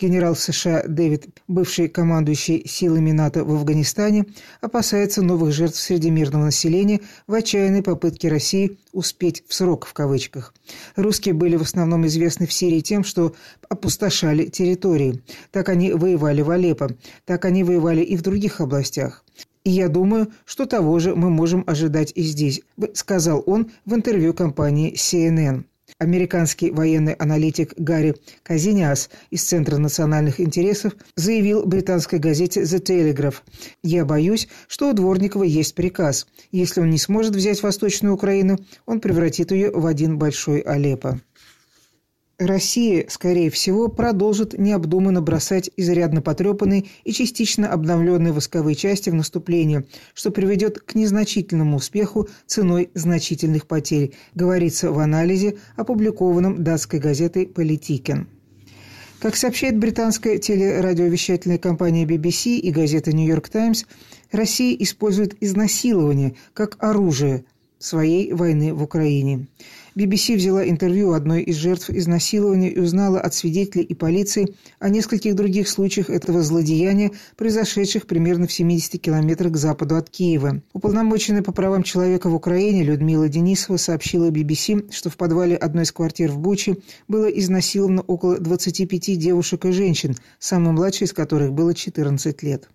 Генерал 0.00 0.34
США 0.34 0.82
Дэвид, 0.86 1.26
бывший 1.46 1.88
командующий 1.88 2.66
силами 2.66 3.12
НАТО 3.12 3.44
в 3.44 3.52
Афганистане, 3.52 4.26
опасается 4.60 5.22
новых 5.22 5.52
жертв 5.52 5.78
среди 5.78 6.10
мирного 6.10 6.46
населения 6.46 7.00
в 7.26 7.34
отчаянной 7.34 7.82
попытке 7.82 8.28
России 8.28 8.78
«успеть 8.92 9.44
в 9.46 9.54
срок» 9.54 9.86
в 9.86 9.92
кавычках. 9.92 10.54
Русские 10.96 11.34
были 11.34 11.56
в 11.56 11.62
основном 11.62 12.06
известны 12.06 12.46
в 12.46 12.52
Сирии 12.52 12.80
тем, 12.80 13.04
что 13.04 13.34
опустошали 13.68 14.46
территории. 14.46 15.22
Так 15.50 15.68
они 15.68 15.92
воевали 15.92 16.42
в 16.42 16.50
Алеппо, 16.50 16.90
так 17.24 17.44
они 17.44 17.62
воевали 17.62 18.02
и 18.02 18.16
в 18.16 18.22
других 18.22 18.60
областях. 18.60 19.24
И 19.64 19.70
я 19.70 19.88
думаю, 19.88 20.32
что 20.44 20.66
того 20.66 20.98
же 20.98 21.14
мы 21.14 21.30
можем 21.30 21.62
ожидать 21.66 22.12
и 22.16 22.22
здесь, 22.22 22.62
сказал 22.94 23.42
он 23.46 23.70
в 23.84 23.94
интервью 23.94 24.34
компании 24.34 24.94
CNN. 24.94 25.64
Американский 26.02 26.72
военный 26.72 27.12
аналитик 27.12 27.74
Гарри 27.76 28.16
Казиниас 28.42 29.08
из 29.30 29.44
Центра 29.44 29.76
национальных 29.76 30.40
интересов 30.40 30.94
заявил 31.14 31.64
британской 31.64 32.18
газете 32.18 32.62
«The 32.62 32.82
Telegraph». 32.82 33.36
«Я 33.84 34.04
боюсь, 34.04 34.48
что 34.66 34.90
у 34.90 34.94
Дворникова 34.94 35.44
есть 35.44 35.76
приказ. 35.76 36.26
Если 36.50 36.80
он 36.80 36.90
не 36.90 36.98
сможет 36.98 37.36
взять 37.36 37.62
Восточную 37.62 38.16
Украину, 38.16 38.58
он 38.84 39.00
превратит 39.00 39.52
ее 39.52 39.70
в 39.70 39.86
один 39.86 40.18
большой 40.18 40.58
Алеппо». 40.58 41.20
Россия, 42.46 43.06
скорее 43.08 43.50
всего, 43.50 43.88
продолжит 43.88 44.58
необдуманно 44.58 45.22
бросать 45.22 45.70
изрядно 45.76 46.22
потрепанные 46.22 46.86
и 47.04 47.12
частично 47.12 47.72
обновленные 47.72 48.32
восковые 48.32 48.74
части 48.74 49.10
в 49.10 49.14
наступление, 49.14 49.84
что 50.14 50.30
приведет 50.30 50.80
к 50.80 50.94
незначительному 50.94 51.76
успеху 51.76 52.28
ценой 52.46 52.90
значительных 52.94 53.66
потерь, 53.66 54.12
говорится 54.34 54.90
в 54.90 54.98
анализе, 54.98 55.58
опубликованном 55.76 56.64
датской 56.64 56.98
газетой 56.98 57.46
«Политикен». 57.46 58.28
Как 59.20 59.36
сообщает 59.36 59.78
британская 59.78 60.38
телерадиовещательная 60.38 61.58
компания 61.58 62.04
BBC 62.04 62.56
и 62.56 62.72
газета 62.72 63.14
«Нью-Йорк 63.14 63.48
Таймс», 63.48 63.84
Россия 64.32 64.76
использует 64.80 65.36
изнасилование 65.40 66.34
как 66.54 66.76
оружие 66.82 67.44
своей 67.78 68.32
войны 68.32 68.72
в 68.74 68.82
Украине. 68.82 69.46
BBC 69.94 70.36
взяла 70.36 70.66
интервью 70.68 71.12
одной 71.12 71.42
из 71.42 71.56
жертв 71.56 71.90
изнасилования 71.90 72.70
и 72.70 72.78
узнала 72.78 73.20
от 73.20 73.34
свидетелей 73.34 73.84
и 73.84 73.94
полиции 73.94 74.54
о 74.78 74.88
нескольких 74.88 75.34
других 75.34 75.68
случаях 75.68 76.08
этого 76.08 76.42
злодеяния, 76.42 77.10
произошедших 77.36 78.06
примерно 78.06 78.46
в 78.46 78.52
70 78.52 79.00
километрах 79.00 79.52
к 79.52 79.56
западу 79.56 79.96
от 79.96 80.08
Киева. 80.08 80.62
Уполномоченная 80.72 81.42
по 81.42 81.52
правам 81.52 81.82
человека 81.82 82.28
в 82.30 82.34
Украине 82.34 82.84
Людмила 82.84 83.28
Денисова 83.28 83.76
сообщила 83.76 84.30
BBC, 84.30 84.90
что 84.90 85.10
в 85.10 85.16
подвале 85.16 85.56
одной 85.56 85.84
из 85.84 85.92
квартир 85.92 86.30
в 86.30 86.38
Буче 86.38 86.78
было 87.08 87.26
изнасиловано 87.26 88.02
около 88.02 88.38
25 88.38 89.18
девушек 89.18 89.64
и 89.66 89.72
женщин, 89.72 90.16
самой 90.38 90.72
младшей 90.72 91.06
из 91.06 91.12
которых 91.12 91.52
было 91.52 91.74
14 91.74 92.42
лет. 92.42 92.68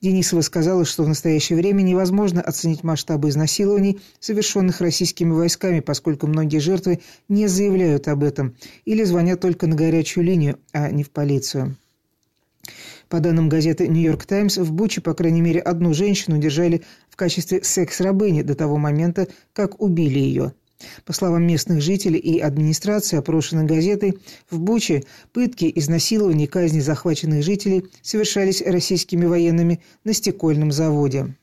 Денисова 0.00 0.40
сказала, 0.40 0.84
что 0.84 1.04
в 1.04 1.08
настоящее 1.08 1.56
время 1.58 1.82
невозможно 1.82 2.40
оценить 2.40 2.82
масштабы 2.82 3.28
изнасилований, 3.28 4.00
совершенных 4.18 4.80
российскими 4.80 5.32
войсками, 5.32 5.80
поскольку 5.80 6.26
многие 6.26 6.58
жертвы 6.58 7.00
не 7.28 7.46
заявляют 7.46 8.08
об 8.08 8.24
этом 8.24 8.56
или 8.84 9.04
звонят 9.04 9.40
только 9.40 9.66
на 9.66 9.76
горячую 9.76 10.24
линию, 10.24 10.58
а 10.72 10.90
не 10.90 11.04
в 11.04 11.10
полицию. 11.10 11.76
По 13.08 13.18
данным 13.18 13.48
газеты 13.48 13.88
«Нью-Йорк 13.88 14.24
Таймс», 14.24 14.56
в 14.56 14.72
Буче, 14.72 15.00
по 15.00 15.14
крайней 15.14 15.40
мере, 15.40 15.60
одну 15.60 15.92
женщину 15.94 16.38
держали 16.38 16.82
в 17.08 17.16
качестве 17.16 17.64
секс-рабыни 17.64 18.42
до 18.42 18.54
того 18.54 18.76
момента, 18.76 19.26
как 19.52 19.80
убили 19.82 20.20
ее. 20.20 20.52
По 21.04 21.12
словам 21.12 21.46
местных 21.46 21.82
жителей 21.82 22.18
и 22.18 22.40
администрации, 22.40 23.18
опрошенной 23.18 23.64
газетой, 23.64 24.18
в 24.50 24.58
Буче 24.60 25.04
пытки, 25.32 25.70
изнасилования 25.74 26.44
и 26.44 26.48
казни 26.48 26.80
захваченных 26.80 27.42
жителей 27.42 27.86
совершались 28.02 28.62
российскими 28.62 29.26
военными 29.26 29.82
на 30.04 30.12
стекольном 30.12 30.72
заводе. 30.72 31.36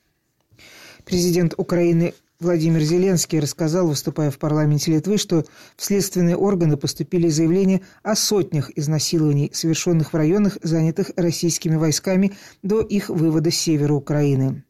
Президент 1.05 1.53
Украины 1.57 2.13
Владимир 2.39 2.81
Зеленский 2.81 3.39
рассказал, 3.39 3.87
выступая 3.87 4.29
в 4.29 4.37
парламенте 4.37 4.91
Литвы, 4.91 5.17
что 5.17 5.43
в 5.75 5.83
следственные 5.83 6.35
органы 6.35 6.77
поступили 6.77 7.29
заявления 7.29 7.81
о 8.03 8.15
сотнях 8.15 8.69
изнасилований, 8.75 9.49
совершенных 9.53 10.13
в 10.13 10.15
районах, 10.15 10.59
занятых 10.61 11.09
российскими 11.15 11.77
войсками 11.77 12.33
до 12.61 12.81
их 12.81 13.09
вывода 13.09 13.49
с 13.49 13.55
севера 13.55 13.93
Украины. 13.93 14.63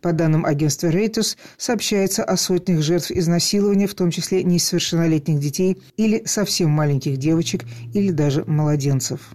По 0.00 0.12
данным 0.12 0.44
агентства 0.44 0.88
Reuters, 0.88 1.36
сообщается 1.56 2.24
о 2.24 2.36
сотнях 2.36 2.82
жертв 2.82 3.10
изнасилования, 3.10 3.86
в 3.86 3.94
том 3.94 4.10
числе 4.10 4.42
несовершеннолетних 4.42 5.40
детей 5.40 5.78
или 5.96 6.22
совсем 6.24 6.70
маленьких 6.70 7.16
девочек 7.16 7.64
или 7.94 8.10
даже 8.10 8.44
младенцев. 8.44 9.34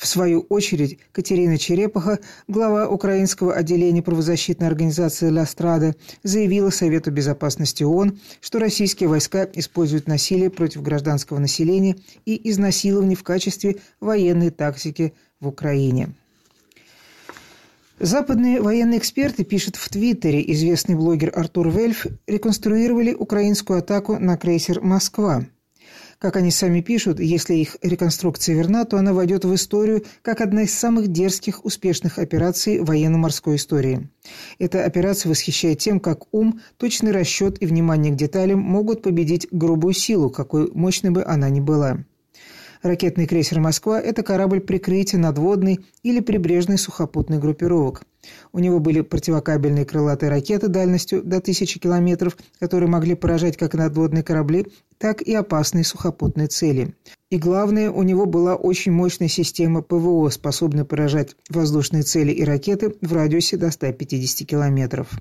В 0.00 0.06
свою 0.06 0.46
очередь, 0.48 0.98
Катерина 1.12 1.58
Черепаха, 1.58 2.20
глава 2.48 2.88
украинского 2.88 3.52
отделения 3.52 4.00
правозащитной 4.00 4.66
организации 4.66 5.28
«Ля 5.28 5.44
Страда», 5.44 5.94
заявила 6.22 6.70
Совету 6.70 7.10
безопасности 7.10 7.82
ООН, 7.82 8.18
что 8.40 8.58
российские 8.60 9.10
войска 9.10 9.46
используют 9.52 10.08
насилие 10.08 10.48
против 10.48 10.80
гражданского 10.80 11.38
населения 11.38 11.96
и 12.24 12.50
изнасилование 12.50 13.14
в 13.14 13.22
качестве 13.22 13.76
военной 14.00 14.48
тактики 14.48 15.12
в 15.38 15.48
Украине. 15.48 16.14
Западные 18.00 18.62
военные 18.62 18.98
эксперты, 18.98 19.44
пишет 19.44 19.76
в 19.76 19.86
Твиттере 19.90 20.42
известный 20.52 20.94
блогер 20.94 21.30
Артур 21.34 21.68
Вельф, 21.68 22.06
реконструировали 22.26 23.12
украинскую 23.12 23.80
атаку 23.80 24.18
на 24.18 24.38
крейсер 24.38 24.80
«Москва». 24.80 25.44
Как 26.18 26.36
они 26.36 26.50
сами 26.50 26.80
пишут, 26.80 27.20
если 27.20 27.56
их 27.56 27.76
реконструкция 27.82 28.54
верна, 28.54 28.86
то 28.86 28.96
она 28.96 29.12
войдет 29.12 29.44
в 29.44 29.54
историю 29.54 30.04
как 30.22 30.40
одна 30.40 30.62
из 30.62 30.72
самых 30.72 31.08
дерзких 31.08 31.62
успешных 31.66 32.18
операций 32.18 32.80
военно-морской 32.80 33.56
истории. 33.56 34.08
Эта 34.58 34.86
операция 34.86 35.28
восхищает 35.28 35.78
тем, 35.78 36.00
как 36.00 36.32
ум, 36.32 36.60
точный 36.78 37.12
расчет 37.12 37.62
и 37.62 37.66
внимание 37.66 38.12
к 38.14 38.16
деталям 38.16 38.60
могут 38.60 39.02
победить 39.02 39.46
грубую 39.50 39.92
силу, 39.92 40.30
какой 40.30 40.70
мощной 40.72 41.10
бы 41.10 41.22
она 41.22 41.50
ни 41.50 41.60
была. 41.60 41.98
Ракетный 42.82 43.26
крейсер 43.26 43.60
«Москва»– 43.60 44.00
это 44.02 44.22
корабль 44.22 44.60
прикрытия 44.60 45.18
надводной 45.18 45.80
или 46.02 46.20
прибрежной 46.20 46.78
сухопутной 46.78 47.38
группировок. 47.38 48.02
У 48.52 48.58
него 48.58 48.80
были 48.80 49.02
противокабельные 49.02 49.84
крылатые 49.84 50.30
ракеты 50.30 50.68
дальностью 50.68 51.22
до 51.22 51.42
тысячи 51.42 51.78
километров, 51.78 52.38
которые 52.58 52.88
могли 52.88 53.14
поражать 53.14 53.58
как 53.58 53.74
надводные 53.74 54.22
корабли, 54.22 54.66
так 54.96 55.20
и 55.20 55.34
опасные 55.34 55.84
сухопутные 55.84 56.48
цели. 56.48 56.94
И 57.30 57.36
главное, 57.36 57.90
у 57.90 58.02
него 58.02 58.24
была 58.24 58.54
очень 58.54 58.92
мощная 58.92 59.28
система 59.28 59.82
ПВО, 59.82 60.30
способная 60.30 60.86
поражать 60.86 61.36
воздушные 61.50 62.02
цели 62.02 62.32
и 62.32 62.44
ракеты 62.44 62.94
в 63.02 63.12
радиусе 63.12 63.58
до 63.58 63.70
150 63.70 64.48
километров. 64.48 65.20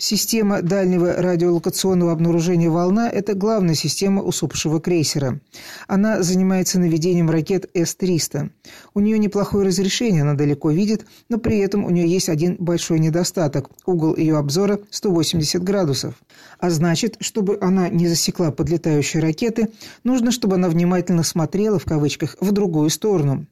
Система 0.00 0.62
дальнего 0.62 1.14
радиолокационного 1.14 2.12
обнаружения 2.12 2.70
«Волна»– 2.70 3.10
это 3.12 3.34
главная 3.34 3.74
система 3.74 4.22
усопшего 4.22 4.80
крейсера. 4.80 5.40
Она 5.88 6.22
занимается 6.22 6.78
наведением 6.78 7.28
ракет 7.28 7.68
С-300. 7.74 8.50
У 8.94 9.00
нее 9.00 9.18
неплохое 9.18 9.66
разрешение, 9.66 10.22
она 10.22 10.34
далеко 10.34 10.70
видит, 10.70 11.04
но 11.28 11.38
при 11.38 11.58
этом 11.58 11.84
у 11.84 11.90
нее 11.90 12.08
есть 12.08 12.28
один 12.28 12.54
большой 12.60 13.00
недостаток– 13.00 13.70
угол 13.86 14.16
ее 14.16 14.36
обзора 14.36 14.78
180 14.90 15.64
градусов. 15.64 16.14
А 16.60 16.70
значит, 16.70 17.16
чтобы 17.18 17.58
она 17.60 17.88
не 17.88 18.06
засекла 18.06 18.52
подлетающие 18.52 19.20
ракеты, 19.20 19.68
нужно, 20.04 20.30
чтобы 20.30 20.54
она 20.54 20.68
внимательно 20.68 21.24
смотрела, 21.24 21.80
в 21.80 21.84
кавычках, 21.84 22.36
в 22.40 22.52
другую 22.52 22.90
сторону. 22.90 23.46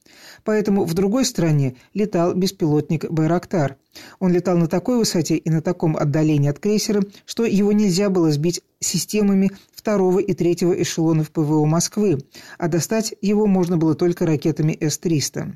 Поэтому 0.45 0.85
в 0.85 0.95
другой 0.95 1.25
стране 1.25 1.75
летал 1.93 2.35
беспилотник 2.35 3.11
«Байрактар». 3.11 3.77
Он 4.19 4.33
летал 4.33 4.57
на 4.57 4.69
такой 4.69 4.99
высоте 4.99 5.37
и 5.37 5.51
на 5.51 5.63
таком 5.63 5.97
отдалении 5.97 6.51
от 6.51 6.59
крейсера, 6.59 7.03
что 7.25 7.45
его 7.45 7.73
нельзя 7.73 8.11
было 8.11 8.31
сбить 8.31 8.63
системами 8.81 9.51
второго 9.75 10.19
и 10.19 10.35
третьего 10.35 10.73
эшелонов 10.73 11.31
ПВО 11.31 11.65
Москвы, 11.65 12.19
а 12.59 12.69
достать 12.69 13.15
его 13.21 13.47
можно 13.47 13.77
было 13.77 13.95
только 13.95 14.27
ракетами 14.27 14.77
С-300. 14.81 15.55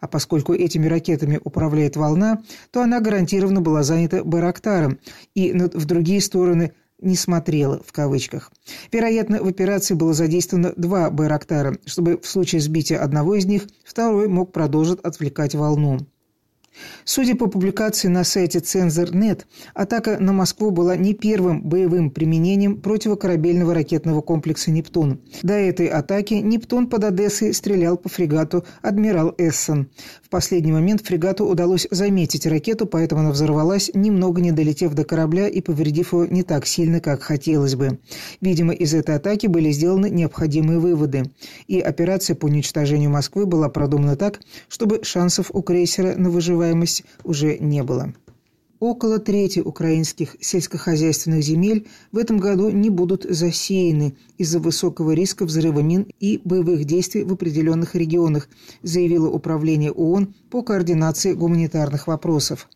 А 0.00 0.08
поскольку 0.08 0.54
этими 0.54 0.86
ракетами 0.86 1.40
управляет 1.42 1.96
волна, 1.96 2.42
то 2.70 2.82
она 2.82 3.00
гарантированно 3.00 3.60
была 3.60 3.82
занята 3.82 4.22
«Байрактаром» 4.22 4.98
и 5.34 5.52
в 5.52 5.84
другие 5.84 6.20
стороны 6.20 6.72
не 7.00 7.16
смотрела, 7.16 7.82
в 7.84 7.92
кавычках. 7.92 8.52
Вероятно, 8.92 9.42
в 9.42 9.48
операции 9.48 9.94
было 9.94 10.14
задействовано 10.14 10.72
два 10.76 11.10
«Байрактара», 11.10 11.76
чтобы 11.84 12.18
в 12.18 12.26
случае 12.26 12.60
сбития 12.60 13.02
одного 13.02 13.34
из 13.34 13.44
них 13.44 13.66
второй 13.84 14.28
мог 14.28 14.52
продолжить 14.52 15.00
отвлекать 15.00 15.54
волну. 15.54 16.06
Судя 17.04 17.34
по 17.34 17.48
публикации 17.48 18.08
на 18.08 18.24
сайте 18.24 18.60
Цензор.нет, 18.60 19.46
атака 19.74 20.18
на 20.18 20.32
Москву 20.32 20.70
была 20.70 20.96
не 20.96 21.14
первым 21.14 21.62
боевым 21.62 22.10
применением 22.10 22.80
противокорабельного 22.80 23.74
ракетного 23.74 24.20
комплекса 24.20 24.70
«Нептун». 24.70 25.20
До 25.42 25.54
этой 25.54 25.88
атаки 25.88 26.34
«Нептун» 26.34 26.86
под 26.86 27.04
Одессой 27.04 27.52
стрелял 27.52 27.96
по 27.96 28.08
фрегату 28.08 28.64
«Адмирал 28.80 29.34
Эссон». 29.36 29.88
В 30.22 30.30
последний 30.30 30.72
момент 30.72 31.04
фрегату 31.04 31.44
удалось 31.44 31.86
заметить 31.90 32.46
ракету, 32.46 32.86
поэтому 32.86 33.20
она 33.20 33.30
взорвалась, 33.32 33.90
немного 33.92 34.40
не 34.40 34.52
долетев 34.52 34.94
до 34.94 35.04
корабля 35.04 35.48
и 35.48 35.60
повредив 35.60 36.12
его 36.12 36.24
не 36.24 36.42
так 36.42 36.66
сильно, 36.66 37.00
как 37.00 37.22
хотелось 37.22 37.74
бы. 37.74 37.98
Видимо, 38.40 38.72
из 38.72 38.94
этой 38.94 39.16
атаки 39.16 39.46
были 39.46 39.70
сделаны 39.72 40.08
необходимые 40.08 40.78
выводы. 40.78 41.24
И 41.66 41.80
операция 41.80 42.34
по 42.34 42.46
уничтожению 42.46 43.10
Москвы 43.10 43.44
была 43.44 43.68
продумана 43.68 44.16
так, 44.16 44.40
чтобы 44.68 45.00
шансов 45.02 45.50
у 45.52 45.60
крейсера 45.62 46.14
на 46.16 46.30
выживание 46.30 46.61
выживаемость 46.62 47.04
уже 47.24 47.58
не 47.58 47.82
было. 47.82 48.12
Около 48.78 49.20
трети 49.20 49.60
украинских 49.60 50.36
сельскохозяйственных 50.40 51.44
земель 51.44 51.86
в 52.10 52.18
этом 52.18 52.38
году 52.38 52.70
не 52.70 52.90
будут 52.90 53.22
засеяны 53.22 54.16
из-за 54.38 54.58
высокого 54.58 55.12
риска 55.12 55.44
взрыва 55.44 55.80
мин 55.80 56.08
и 56.18 56.40
боевых 56.44 56.84
действий 56.84 57.22
в 57.22 57.32
определенных 57.32 57.94
регионах, 57.94 58.48
заявило 58.82 59.28
Управление 59.28 59.92
ООН 59.92 60.34
по 60.50 60.62
координации 60.62 61.32
гуманитарных 61.32 62.08
вопросов. 62.08 62.68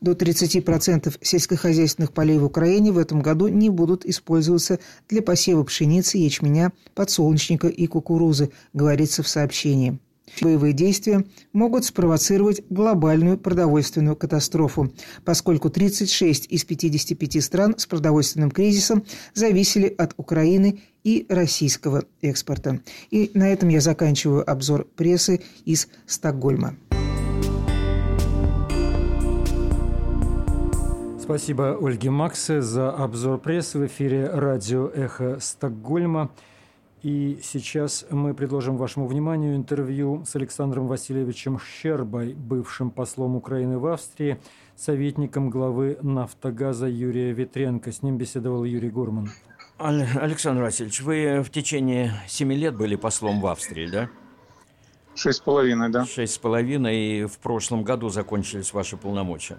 До 0.00 0.12
30% 0.12 1.18
сельскохозяйственных 1.20 2.12
полей 2.12 2.38
в 2.38 2.44
Украине 2.44 2.92
в 2.92 2.98
этом 2.98 3.20
году 3.20 3.48
не 3.48 3.70
будут 3.70 4.06
использоваться 4.06 4.78
для 5.08 5.20
посева 5.20 5.64
пшеницы, 5.64 6.16
ячменя, 6.16 6.72
подсолнечника 6.94 7.66
и 7.66 7.86
кукурузы, 7.86 8.50
говорится 8.72 9.24
в 9.24 9.28
сообщении. 9.28 9.98
Боевые 10.40 10.72
действия 10.72 11.24
могут 11.52 11.84
спровоцировать 11.84 12.62
глобальную 12.70 13.38
продовольственную 13.38 14.16
катастрофу, 14.16 14.92
поскольку 15.24 15.70
36 15.70 16.46
из 16.50 16.64
55 16.64 17.42
стран 17.42 17.74
с 17.76 17.86
продовольственным 17.86 18.50
кризисом 18.50 19.04
зависели 19.34 19.94
от 19.98 20.14
Украины 20.16 20.80
и 21.04 21.26
российского 21.28 22.04
экспорта. 22.22 22.80
И 23.10 23.30
на 23.34 23.52
этом 23.52 23.68
я 23.68 23.80
заканчиваю 23.80 24.48
обзор 24.48 24.86
прессы 24.96 25.40
из 25.64 25.88
Стокгольма. 26.06 26.76
Спасибо 31.30 31.78
Ольге 31.80 32.10
Максе 32.10 32.60
за 32.60 32.90
обзор 32.90 33.38
прессы 33.38 33.78
в 33.78 33.86
эфире 33.86 34.28
радио 34.28 34.88
«Эхо 34.88 35.38
Стокгольма». 35.40 36.30
И 37.02 37.38
сейчас 37.42 38.04
мы 38.10 38.34
предложим 38.34 38.76
вашему 38.76 39.06
вниманию 39.06 39.56
интервью 39.56 40.22
с 40.26 40.36
Александром 40.36 40.86
Васильевичем 40.86 41.58
Щербой, 41.58 42.34
бывшим 42.34 42.90
послом 42.90 43.36
Украины 43.36 43.78
в 43.78 43.86
Австрии, 43.86 44.38
советником 44.76 45.48
главы 45.48 45.96
«Нафтогаза» 46.02 46.86
Юрия 46.88 47.32
Ветренко. 47.32 47.90
С 47.90 48.02
ним 48.02 48.18
беседовал 48.18 48.64
Юрий 48.64 48.90
Гурман. 48.90 49.30
Александр 49.78 50.62
Васильевич, 50.62 51.00
вы 51.00 51.40
в 51.42 51.48
течение 51.48 52.12
семи 52.28 52.54
лет 52.54 52.76
были 52.76 52.96
послом 52.96 53.40
в 53.40 53.46
Австрии, 53.46 53.86
да? 53.86 54.10
Шесть 55.14 55.38
с 55.38 55.40
половиной, 55.40 55.90
да. 55.90 56.04
Шесть 56.04 56.34
с 56.34 56.38
половиной, 56.38 56.98
и 56.98 57.24
в 57.24 57.38
прошлом 57.38 57.82
году 57.82 58.10
закончились 58.10 58.74
ваши 58.74 58.98
полномочия. 58.98 59.56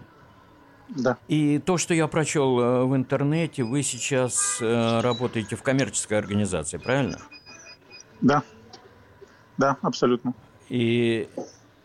Да. 0.90 1.18
И 1.28 1.60
то, 1.60 1.78
что 1.78 1.94
я 1.94 2.08
прочел 2.08 2.60
э, 2.60 2.86
в 2.86 2.96
интернете, 2.96 3.64
вы 3.64 3.84
сейчас 3.84 4.58
э, 4.62 5.00
работаете 5.02 5.56
в 5.56 5.64
коммерческой 5.64 6.18
организации, 6.18 6.78
правильно? 6.78 7.18
Да. 8.22 8.44
Да, 9.58 9.78
абсолютно. 9.82 10.34
И 10.70 11.30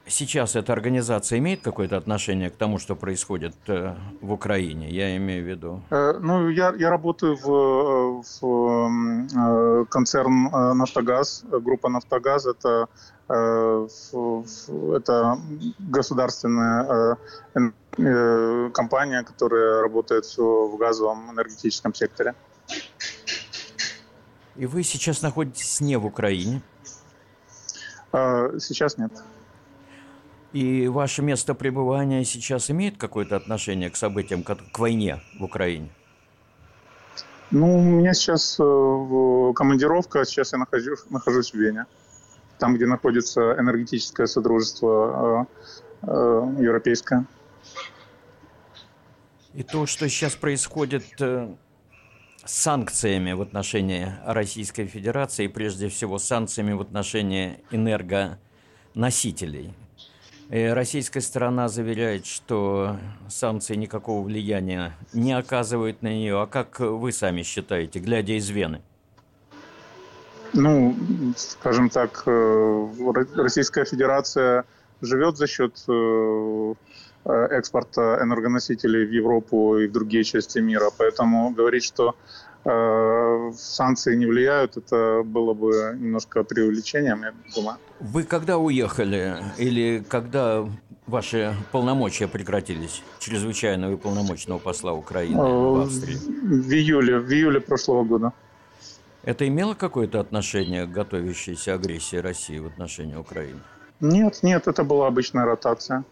сейчас 0.07 0.57
эта 0.57 0.73
организация 0.73 1.39
имеет 1.39 1.63
какое-то 1.63 1.97
отношение 1.97 2.51
к 2.51 2.57
тому, 2.57 2.79
что 2.79 2.97
происходит 2.97 3.55
э, 3.69 3.95
в 4.21 4.33
Украине? 4.33 4.91
Я 4.91 5.17
имею 5.17 5.45
в 5.45 5.49
виду. 5.49 5.83
ну, 5.91 6.49
я, 6.49 6.75
я 6.77 6.91
работаю 6.91 7.37
в, 7.37 8.23
в 8.41 9.87
концерн 9.89 10.51
«Нафтогаз», 10.79 11.45
группа 11.51 11.89
«Нафтогаз». 11.89 12.47
Это 12.47 12.89
это 13.29 15.39
государственная 15.79 17.17
э, 17.55 17.61
э, 17.99 18.71
компания, 18.73 19.25
которая 19.25 19.83
работает 19.83 20.27
в 20.37 20.77
газовом 20.77 21.33
энергетическом 21.33 21.93
секторе. 21.93 22.35
И 24.55 24.67
вы 24.67 24.85
сейчас 24.85 25.23
находитесь 25.23 25.81
не 25.81 25.97
в 25.97 26.07
Украине? 26.07 26.63
Сейчас 28.13 28.97
нет. 28.97 29.13
И 30.53 30.89
ваше 30.89 31.21
место 31.21 31.55
пребывания 31.55 32.25
сейчас 32.25 32.71
имеет 32.71 32.97
какое-то 32.97 33.37
отношение 33.37 33.91
к 33.91 33.97
событиям, 33.97 34.43
к 34.43 34.79
войне 34.79 35.21
в 35.39 35.45
Украине? 35.45 35.91
Ну, 37.51 37.79
у 37.79 37.83
меня 37.83 38.15
сейчас 38.15 38.57
командировка, 38.57 40.25
сейчас 40.25 40.53
я 40.53 40.59
нахожусь, 40.59 41.05
нахожусь 41.11 41.53
в 41.53 41.57
Вене 41.57 41.85
там, 42.59 42.75
где 42.75 42.87
находится 42.87 43.55
энергетическое 43.59 44.27
содружество 44.27 45.47
э, 46.03 46.09
э, 46.09 46.55
европейское. 46.61 47.25
И 49.55 49.63
то, 49.63 49.87
что 49.87 50.09
сейчас 50.09 50.35
происходит 50.35 51.05
э, 51.21 51.49
с 52.45 52.53
санкциями 52.53 53.33
в 53.33 53.41
отношении 53.41 54.13
Российской 54.27 54.87
Федерации, 54.87 55.47
прежде 55.47 55.89
всего 55.89 56.19
санкциями 56.19 56.73
в 56.73 56.81
отношении 56.81 57.61
энергоносителей. 57.71 59.75
И 60.51 60.65
российская 60.67 61.23
сторона 61.23 61.69
заверяет, 61.69 62.25
что 62.25 62.99
санкции 63.29 63.75
никакого 63.75 64.23
влияния 64.23 64.97
не 65.13 65.33
оказывают 65.33 66.03
на 66.03 66.09
нее. 66.09 66.41
А 66.41 66.47
как 66.47 66.79
вы 66.79 67.11
сами 67.11 67.43
считаете, 67.43 67.99
глядя 67.99 68.35
из 68.35 68.49
Вены? 68.49 68.81
Ну, 70.57 70.95
скажем 71.37 71.91
так, 71.91 72.23
э, 72.27 72.87
Российская 73.37 73.85
Федерация 73.85 74.65
живет 75.03 75.37
за 75.37 75.47
счет 75.47 75.85
э, 75.89 76.75
экспорта 77.51 78.19
энергоносителей 78.23 79.05
в 79.05 79.13
Европу 79.13 79.79
и 79.79 79.87
в 79.87 79.93
другие 79.93 80.25
части 80.25 80.59
мира. 80.59 80.91
Поэтому 80.97 81.51
говорить, 81.51 81.85
что 81.85 82.15
э, 82.65 83.53
санкции 83.55 84.17
не 84.17 84.27
влияют, 84.27 84.77
это 84.77 85.23
было 85.25 85.53
бы 85.53 85.97
немножко 85.99 86.43
преувеличением, 86.45 87.23
я 87.23 87.33
думаю. 87.55 87.77
Вы 88.01 88.23
когда 88.25 88.57
уехали 88.57 89.37
или 89.59 90.05
когда 90.09 90.67
ваши 91.07 91.55
полномочия 91.73 92.29
прекратились, 92.29 93.03
чрезвычайного 93.19 93.93
и 93.93 93.97
полномочного 93.97 94.59
посла 94.59 94.93
Украины 94.93 95.43
в 95.43 95.81
Австрии? 95.83 96.17
В 96.17 96.73
июле, 96.73 97.19
в 97.19 97.31
июле 97.31 97.61
прошлого 97.61 98.05
года. 98.05 98.33
Это 99.27 99.47
имело 99.49 99.75
какое-то 99.75 100.21
отношение 100.21 100.87
к 100.87 100.93
готовящейся 100.93 101.75
агрессии 101.75 102.17
России 102.17 102.61
в 102.61 102.67
отношении 102.67 103.17
Украины? 103.17 103.59
Нет, 104.01 104.39
нет, 104.43 104.69
это 104.69 104.85
была 104.85 105.09
обычная 105.09 105.45
ротация. 105.45 106.05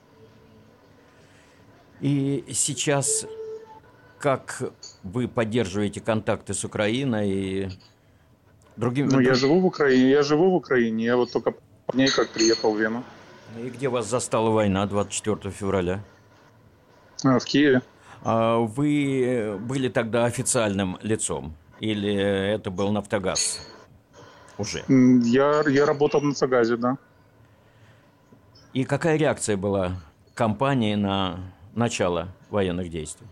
И 2.01 2.45
сейчас 2.53 3.25
как 4.19 4.63
вы 5.05 5.29
поддерживаете 5.29 6.01
контакты 6.01 6.55
с 6.55 6.65
Украиной 6.65 7.31
и 7.31 7.69
другими? 8.77 9.09
Ну, 9.13 9.21
я 9.21 9.35
живу 9.35 9.61
в 9.61 9.67
Украине, 9.67 10.11
я 10.11 10.23
живу 10.23 10.51
в 10.51 10.55
Украине, 10.55 11.05
я 11.05 11.17
вот 11.17 11.31
только 11.31 11.55
дней 11.93 12.09
как 12.09 12.31
приехал 12.31 12.75
в 12.75 12.81
Вену. 12.81 13.05
И 13.63 13.69
где 13.69 13.89
вас 13.89 14.09
застала 14.09 14.51
война 14.51 14.87
24 14.87 15.53
февраля? 15.53 16.03
А, 17.23 17.39
в 17.39 17.45
Киеве. 17.45 17.83
А 18.25 18.59
вы 18.59 19.57
были 19.61 19.89
тогда 19.89 20.25
официальным 20.25 20.99
лицом? 21.03 21.55
Или 21.85 22.15
это 22.15 22.71
был 22.71 22.93
«Нафтогаз» 22.93 23.61
уже? 24.57 24.85
Я, 24.89 25.63
я 25.69 25.85
работал 25.85 26.21
в 26.21 26.25
«Нафтогазе», 26.25 26.79
да. 26.79 26.97
И 28.73 28.85
какая 28.85 29.19
реакция 29.19 29.59
была 29.59 30.01
компании 30.33 30.95
на 30.95 31.41
начало 31.75 32.29
военных 32.49 32.89
действий? 32.89 33.27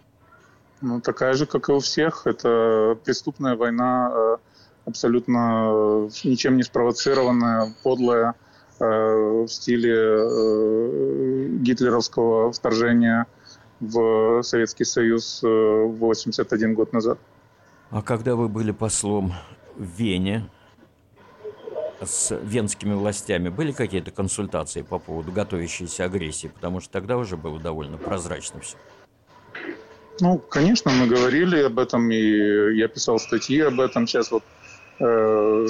Ну, 0.83 1.01
такая 1.01 1.33
же, 1.33 1.47
как 1.47 1.71
и 1.71 1.73
у 1.73 1.79
всех. 1.79 2.27
Это 2.27 2.99
преступная 3.03 3.57
война, 3.57 4.37
абсолютно 4.85 6.11
ничем 6.23 6.59
не 6.59 6.63
спровоцированная, 6.63 7.73
подлая, 7.83 8.35
в 8.79 9.49
стиле 9.49 9.97
гитлеровского 11.59 12.53
вторжения 12.53 13.27
в 13.81 14.43
Советский 14.43 14.85
Союз 14.85 15.41
81 15.43 16.75
год 16.75 16.93
назад. 16.93 17.19
А 17.93 18.01
когда 18.01 18.37
вы 18.37 18.49
были 18.49 18.71
послом 18.71 19.35
в 19.77 19.85
Вене, 19.85 20.49
с 22.01 22.35
венскими 22.43 22.95
властями 22.95 23.51
были 23.51 23.73
какие-то 23.73 24.11
консультации 24.11 24.81
по 24.81 24.99
поводу 24.99 25.31
готовящейся 25.31 26.05
агрессии? 26.05 26.49
Потому 26.49 26.81
что 26.81 26.91
тогда 26.91 27.19
уже 27.19 27.37
было 27.37 27.61
довольно 27.61 27.99
прозрачно 27.99 28.61
все. 28.61 28.79
Ну, 30.21 30.39
конечно, 30.39 30.91
мы 30.91 31.07
говорили 31.07 31.61
об 31.61 31.79
этом, 31.79 32.11
и 32.11 32.77
я 32.77 32.89
писал 32.89 33.19
статьи 33.19 33.61
об 33.61 33.79
этом. 33.79 34.07
Сейчас 34.07 34.31
вот 34.31 34.43
э, 34.99 35.67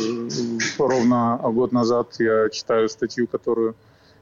ровно 0.78 1.40
год 1.42 1.72
назад 1.72 2.14
я 2.20 2.48
читаю 2.50 2.88
статью, 2.88 3.26
которую 3.26 3.74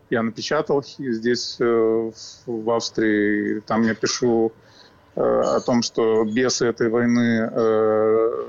я 0.08 0.22
напечатал 0.22 0.82
здесь, 0.82 1.58
э, 1.60 2.12
в 2.46 2.70
Австрии. 2.70 3.60
Там 3.60 3.82
я 3.82 3.94
пишу 3.94 4.52
о 5.14 5.60
том, 5.60 5.82
что 5.82 6.24
бесы 6.24 6.66
этой 6.66 6.88
войны 6.88 7.50
э, 7.52 8.46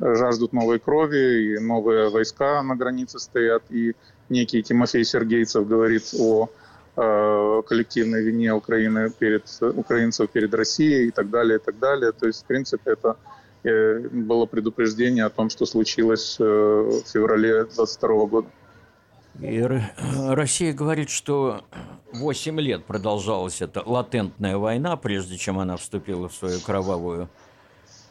жаждут 0.00 0.52
новой 0.52 0.78
крови, 0.78 1.54
и 1.54 1.58
новые 1.58 2.08
войска 2.10 2.62
на 2.62 2.76
границе 2.76 3.18
стоят, 3.18 3.62
и 3.70 3.94
некий 4.28 4.62
Тимофей 4.62 5.04
Сергейцев 5.04 5.66
говорит 5.66 6.14
о 6.18 6.48
э, 6.96 7.62
коллективной 7.66 8.22
вине 8.22 8.54
Украины 8.54 9.10
перед 9.10 9.44
украинцев 9.60 10.30
перед 10.30 10.54
Россией 10.54 11.08
и 11.08 11.10
так 11.10 11.30
далее, 11.30 11.58
и 11.58 11.60
так 11.60 11.78
далее. 11.78 12.12
То 12.12 12.26
есть, 12.26 12.42
в 12.42 12.46
принципе, 12.46 12.92
это 12.92 13.16
э, 13.64 14.08
было 14.10 14.46
предупреждение 14.46 15.24
о 15.24 15.30
том, 15.30 15.50
что 15.50 15.66
случилось 15.66 16.36
э, 16.40 16.44
в 16.44 17.08
феврале 17.08 17.64
22 17.64 18.26
года. 18.26 18.48
И 19.38 19.62
Россия 20.28 20.72
говорит, 20.72 21.08
что 21.08 21.64
8 22.12 22.60
лет 22.60 22.84
продолжалась 22.84 23.62
эта 23.62 23.82
латентная 23.88 24.56
война, 24.56 24.96
прежде 24.96 25.36
чем 25.36 25.58
она 25.58 25.76
вступила 25.76 26.28
в 26.28 26.34
свою 26.34 26.60
кровавую 26.60 27.30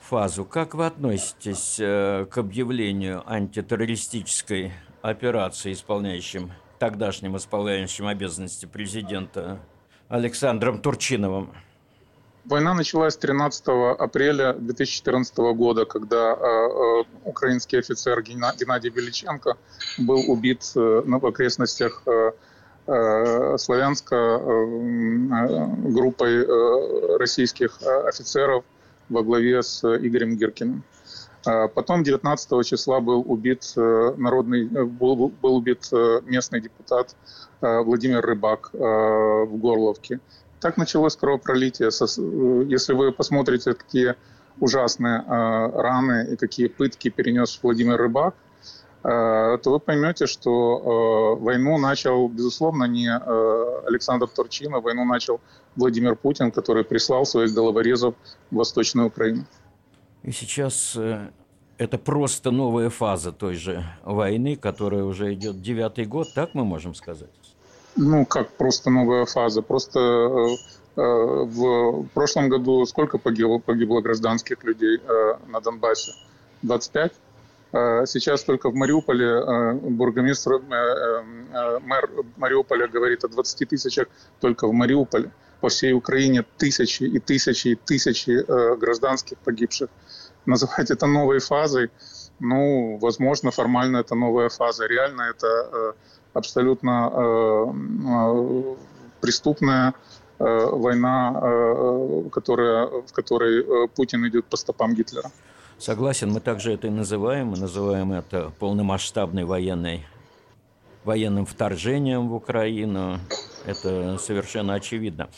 фазу. 0.01 0.45
Как 0.45 0.73
вы 0.73 0.88
относитесь 0.88 1.77
э, 1.79 2.25
к 2.29 2.38
объявлению 2.38 3.23
антитеррористической 3.32 4.71
операции, 5.01 5.73
исполняющим 5.73 6.51
тогдашним 6.79 7.38
исполняющим 7.38 8.08
обязанности 8.08 8.65
президента 8.65 9.60
Александром 10.08 10.82
Турчиновым? 10.82 11.53
Война 12.49 12.73
началась 12.73 13.15
13 13.15 13.63
апреля 13.99 14.53
2014 14.53 15.38
года, 15.38 15.85
когда 15.85 16.33
э, 16.33 16.35
э, 16.35 17.03
украинский 17.25 17.77
офицер 17.77 18.23
Геннадий 18.23 18.89
Величенко 18.89 19.55
был 19.99 20.23
убит 20.27 20.63
э, 20.75 20.79
в 21.05 21.25
окрестностях 21.27 22.01
э, 22.07 22.31
э, 22.88 23.57
Славянска 23.59 24.15
э, 24.15 25.91
группой 25.91 27.17
российских 27.19 27.79
офицеров– 28.07 28.63
во 29.09 29.23
главе 29.23 29.63
с 29.63 29.83
Игорем 29.83 30.38
Гиркиным. 30.38 30.83
Потом 31.43 32.03
19 32.03 32.63
числа 32.63 32.99
был 32.99 33.23
убит 33.25 33.73
народный, 33.75 34.67
был, 34.67 35.29
был 35.41 35.55
убит 35.55 35.89
местный 36.25 36.62
депутат 36.62 37.15
Владимир 37.59 38.23
Рыбак 38.23 38.69
в 38.71 39.49
Горловке. 39.53 40.19
Так 40.60 40.78
началось 40.78 41.15
кровопролитие. 41.15 41.89
Если 42.67 42.93
вы 42.93 43.12
посмотрите, 43.12 43.74
какие 43.74 44.15
ужасные 44.60 45.24
раны 45.26 46.34
и 46.34 46.36
какие 46.36 46.67
пытки 46.67 47.10
перенес 47.10 47.60
Владимир 47.63 47.98
Рыбак, 47.98 48.36
то 49.02 49.62
вы 49.65 49.80
поймете, 49.80 50.28
что 50.28 51.38
войну 51.39 51.78
начал, 51.78 52.28
безусловно, 52.28 52.84
не 52.84 53.10
Александр 53.88 54.28
Турчинов, 54.28 54.84
войну 54.84 55.06
начал 55.06 55.39
Владимир 55.78 56.15
Путин, 56.17 56.52
который 56.52 56.84
прислал 56.84 57.26
своих 57.26 57.54
головорезов 57.54 58.15
в 58.52 58.56
Восточную 58.56 59.08
Украину. 59.08 59.45
И 60.24 60.32
сейчас 60.32 60.98
э, 60.98 61.30
это 61.78 61.98
просто 61.98 62.52
новая 62.52 62.89
фаза 62.89 63.32
той 63.32 63.56
же 63.56 63.86
войны, 64.04 64.58
которая 64.58 65.04
уже 65.04 65.34
идет 65.34 65.62
девятый 65.62 66.04
год, 66.06 66.34
так 66.36 66.54
мы 66.54 66.65
можем 66.65 66.93
сказать? 66.93 67.30
Ну, 68.01 68.25
как 68.25 68.49
просто 68.51 68.89
новая 68.89 69.25
фаза? 69.25 69.62
Просто 69.62 69.99
э, 69.99 70.55
э, 70.95 71.01
в 71.01 72.07
прошлом 72.13 72.47
году 72.47 72.85
сколько 72.85 73.17
погибло, 73.17 73.59
погибло 73.59 73.99
гражданских 73.99 74.63
людей 74.63 75.01
на 75.47 75.59
Донбассе? 75.59 76.13
25? 76.62 77.13
Сейчас 77.71 78.43
только 78.43 78.71
в 78.71 78.73
Мариуполе 78.73 79.73
бургомистр, 79.81 80.59
мэр 80.59 82.09
Мариуполя 82.38 82.88
говорит 82.88 83.23
о 83.23 83.27
20 83.27 83.69
тысячах 83.69 84.07
только 84.39 84.67
в 84.67 84.73
Мариуполе 84.73 85.31
по 85.62 85.69
всей 85.69 85.93
Украине 85.93 86.45
тысячи 86.57 87.03
и 87.03 87.19
тысячи 87.19 87.69
и 87.69 87.75
тысячи 87.75 88.31
э, 88.31 88.75
гражданских 88.77 89.38
погибших. 89.39 89.89
Называть 90.45 90.89
это 90.89 91.05
новой 91.05 91.39
фазой, 91.39 91.91
ну, 92.39 92.97
возможно, 92.97 93.51
формально 93.51 93.97
это 93.97 94.15
новая 94.15 94.49
фаза. 94.49 94.85
Реально 94.85 95.23
это 95.23 95.47
э, 95.47 95.93
абсолютно 96.33 97.11
э, 97.13 97.65
э, 98.07 98.75
преступная 99.21 99.93
э, 100.39 100.69
война, 100.71 101.33
которая, 102.31 102.87
в 102.87 103.13
которой 103.13 103.87
Путин 103.89 104.27
идет 104.27 104.45
по 104.45 104.57
стопам 104.57 104.95
Гитлера. 104.95 105.31
Согласен, 105.77 106.31
мы 106.31 106.39
также 106.39 106.73
это 106.73 106.87
и 106.87 106.89
называем. 106.89 107.47
Мы 107.47 107.57
называем 107.57 108.11
это 108.11 108.51
полномасштабной 108.59 109.45
военной 109.45 110.05
военным 111.03 111.45
вторжением 111.45 112.29
в 112.29 112.35
Украину. 112.35 113.19
Это 113.65 114.17
совершенно 114.17 114.73
очевидно. 114.73 115.29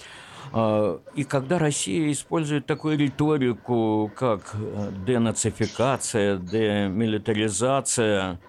А, 0.53 0.99
и 1.15 1.23
когда 1.23 1.59
Россия 1.59 2.11
использует 2.11 2.65
такую 2.65 2.97
риторику, 2.97 4.11
как 4.15 4.55
денацификация, 5.05 6.37
демилитаризация, 6.37 8.39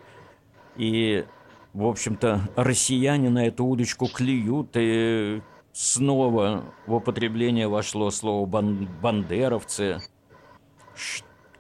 и, 0.76 1.24
в 1.73 1.87
общем-то, 1.87 2.41
россияне 2.57 3.31
на 3.31 3.47
эту 3.47 3.65
удочку 3.65 4.07
клюют, 4.07 4.71
и 4.75 5.43
снова 5.73 6.65
в 6.87 6.95
употребление 6.95 7.69
вошло 7.69 8.11
слово 8.11 8.47
«бандеровцы», 8.47 10.01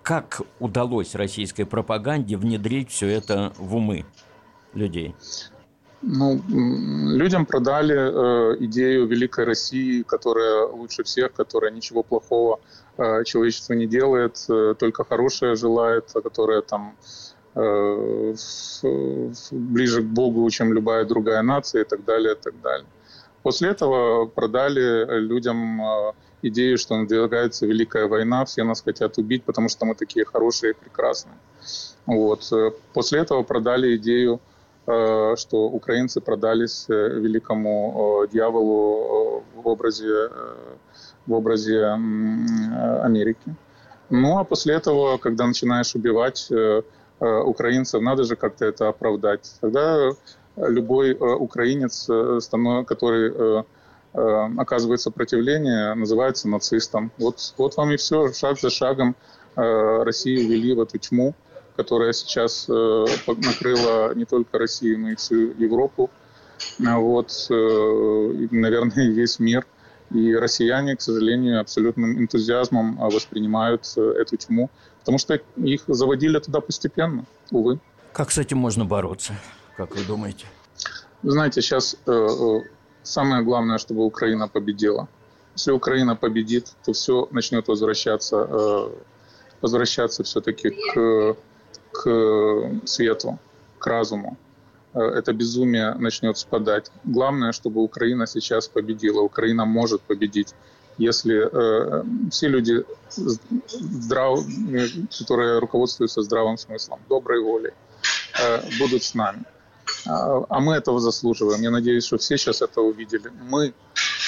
как 0.02 0.42
удалось 0.58 1.14
российской 1.14 1.64
пропаганде 1.64 2.36
внедрить 2.36 2.90
все 2.90 3.06
это 3.06 3.52
в 3.56 3.76
умы 3.76 4.04
людей? 4.74 5.14
Ну, 6.02 6.42
людям 6.50 7.46
продали 7.46 7.94
э, 7.94 8.56
идею 8.64 9.06
великой 9.06 9.44
России, 9.44 10.02
которая 10.02 10.66
лучше 10.66 11.04
всех, 11.04 11.32
которая 11.32 11.70
ничего 11.70 12.02
плохого 12.02 12.58
э, 12.96 13.22
человечеству 13.24 13.74
не 13.74 13.86
делает, 13.86 14.44
э, 14.48 14.74
только 14.76 15.04
хорошее 15.04 15.54
желает, 15.54 16.10
а 16.14 16.20
которая 16.20 16.62
там 16.62 16.96
ближе 19.52 20.02
к 20.02 20.06
Богу, 20.06 20.48
чем 20.50 20.72
любая 20.72 21.04
другая 21.04 21.42
нация 21.42 21.82
и 21.82 21.84
так 21.84 22.04
далее, 22.04 22.32
и 22.32 22.36
так 22.36 22.54
далее. 22.62 22.86
После 23.42 23.70
этого 23.70 24.26
продали 24.26 25.20
людям 25.20 25.82
э, 25.82 26.12
идею, 26.42 26.78
что 26.78 26.96
надвигается 26.96 27.66
Великая 27.66 28.06
война, 28.06 28.44
все 28.44 28.62
нас 28.62 28.80
хотят 28.82 29.18
убить, 29.18 29.42
потому 29.44 29.68
что 29.68 29.84
мы 29.84 29.94
такие 29.96 30.24
хорошие 30.24 30.72
и 30.72 30.74
прекрасные. 30.74 31.34
Вот. 32.06 32.52
Э, 32.52 32.70
после 32.94 33.18
этого 33.18 33.42
продали 33.42 33.96
идею 33.96 34.40
Э, 34.84 35.36
что 35.36 35.66
украинцы 35.66 36.20
продались 36.20 36.86
э, 36.88 37.20
великому 37.20 38.24
э, 38.24 38.32
дьяволу 38.32 39.44
в 39.54 39.68
образе, 39.68 40.28
в 41.26 41.32
образе 41.32 41.84
Америки. 41.86 43.54
Ну 44.10 44.38
а 44.38 44.44
после 44.44 44.74
этого, 44.74 45.18
когда 45.18 45.46
начинаешь 45.46 45.94
убивать 45.94 46.48
украинцев, 47.22 48.02
надо 48.02 48.24
же 48.24 48.36
как-то 48.36 48.64
это 48.64 48.88
оправдать. 48.88 49.52
Тогда 49.60 50.10
любой 50.56 51.12
украинец, 51.12 52.08
который 52.86 53.64
оказывает 54.12 55.00
сопротивление, 55.00 55.94
называется 55.94 56.48
нацистом. 56.48 57.12
Вот, 57.18 57.54
вот 57.56 57.76
вам 57.76 57.92
и 57.92 57.96
все, 57.96 58.32
шаг 58.32 58.58
за 58.58 58.70
шагом 58.70 59.14
Россию 59.54 60.48
ввели 60.48 60.74
в 60.74 60.80
эту 60.80 60.98
тьму 60.98 61.34
которая 61.76 62.12
сейчас 62.12 62.66
э, 62.68 63.04
накрыла 63.26 64.14
не 64.14 64.24
только 64.24 64.58
Россию, 64.58 65.00
но 65.00 65.10
и 65.10 65.14
всю 65.14 65.52
Европу, 65.52 66.10
вот, 66.78 67.46
э, 67.50 68.46
наверное, 68.50 69.08
весь 69.10 69.38
мир. 69.38 69.66
И 70.10 70.34
россияне, 70.34 70.94
к 70.94 71.00
сожалению, 71.00 71.60
абсолютным 71.60 72.18
энтузиазмом 72.18 72.96
воспринимают 72.96 73.84
э, 73.96 74.00
эту 74.20 74.36
тьму, 74.36 74.70
потому 75.02 75.18
что 75.18 75.40
их 75.56 75.82
заводили 75.88 76.38
туда 76.38 76.60
постепенно, 76.60 77.24
увы. 77.50 77.80
Как 78.12 78.30
с 78.30 78.38
этим 78.38 78.58
можно 78.58 78.84
бороться, 78.84 79.34
как 79.76 79.94
вы 79.96 80.04
думаете? 80.04 80.46
Знаете, 81.22 81.60
сейчас 81.60 81.96
э, 82.06 82.60
самое 83.02 83.42
главное, 83.42 83.78
чтобы 83.78 84.04
Украина 84.04 84.48
победила. 84.48 85.08
Если 85.54 85.72
Украина 85.72 86.16
победит, 86.16 86.72
то 86.84 86.92
все 86.92 87.28
начнет 87.30 87.68
возвращаться, 87.68 88.46
э, 88.48 88.90
возвращаться 89.60 90.22
все-таки 90.22 90.70
к, 90.70 91.36
к 91.92 92.86
свету, 92.86 93.38
к 93.78 93.86
разуму. 93.86 94.36
Э, 94.94 95.00
это 95.00 95.32
безумие 95.32 95.94
начнет 95.94 96.38
спадать. 96.38 96.90
Главное, 97.04 97.52
чтобы 97.52 97.82
Украина 97.82 98.26
сейчас 98.26 98.68
победила. 98.68 99.20
Украина 99.20 99.64
может 99.64 100.00
победить 100.02 100.54
если 100.98 101.48
э, 101.50 102.04
все 102.30 102.48
люди, 102.48 102.84
здрав, 103.10 104.40
которые 105.18 105.58
руководствуются 105.58 106.22
здравым 106.22 106.58
смыслом, 106.58 107.00
доброй 107.08 107.42
волей, 107.42 107.72
э, 108.40 108.60
будут 108.78 109.02
с 109.02 109.14
нами. 109.14 109.44
А, 110.06 110.44
а 110.48 110.60
мы 110.60 110.74
этого 110.74 111.00
заслуживаем. 111.00 111.62
Я 111.62 111.70
надеюсь, 111.70 112.04
что 112.06 112.18
все 112.18 112.36
сейчас 112.36 112.62
это 112.62 112.80
увидели. 112.80 113.30
Мы 113.48 113.74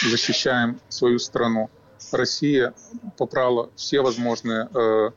защищаем 0.02 0.80
свою 0.88 1.18
страну. 1.18 1.70
Россия 2.12 2.74
попрала 3.16 3.70
все 3.76 4.00
возможные 4.00 4.68
э, 4.74 5.10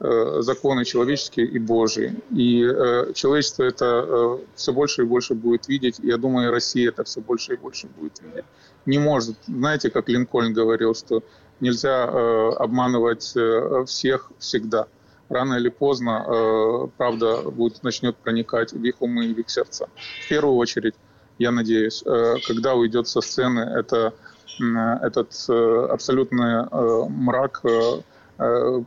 законы 0.00 0.84
человеческие 0.84 1.46
и 1.46 1.58
Божьи. 1.58 2.14
И 2.30 2.64
э, 2.64 3.12
человечество 3.14 3.64
это 3.64 3.84
э, 3.84 4.38
все 4.54 4.72
больше 4.72 5.02
и 5.02 5.04
больше 5.04 5.34
будет 5.34 5.68
видеть. 5.68 6.00
И 6.00 6.06
я 6.06 6.16
думаю, 6.16 6.50
Россия 6.50 6.88
это 6.88 7.04
все 7.04 7.20
больше 7.20 7.54
и 7.54 7.56
больше 7.56 7.86
будет 7.86 8.20
видеть 8.20 8.44
не 8.86 8.98
может. 8.98 9.36
Знаете, 9.46 9.90
как 9.90 10.08
Линкольн 10.08 10.52
говорил, 10.52 10.94
что 10.94 11.22
нельзя 11.60 12.06
э, 12.06 12.50
обманывать 12.58 13.32
э, 13.36 13.84
всех 13.86 14.30
всегда. 14.38 14.86
Рано 15.28 15.54
или 15.54 15.68
поздно 15.68 16.24
э, 16.26 16.88
правда 16.96 17.42
будет, 17.42 17.82
начнет 17.82 18.16
проникать 18.16 18.72
в 18.72 18.82
их 18.82 19.00
умы 19.00 19.26
и 19.26 19.34
в 19.34 19.38
их 19.38 19.50
сердца. 19.50 19.88
В 20.24 20.28
первую 20.28 20.56
очередь, 20.56 20.94
я 21.38 21.50
надеюсь, 21.52 22.02
э, 22.04 22.34
когда 22.46 22.74
уйдет 22.74 23.06
со 23.06 23.20
сцены 23.20 23.60
это, 23.60 24.12
э, 24.60 24.96
этот 25.02 25.32
э, 25.48 25.86
абсолютный 25.90 26.64
э, 26.64 27.04
мрак 27.08 27.60
э, 27.64 27.68
э, 27.68 28.00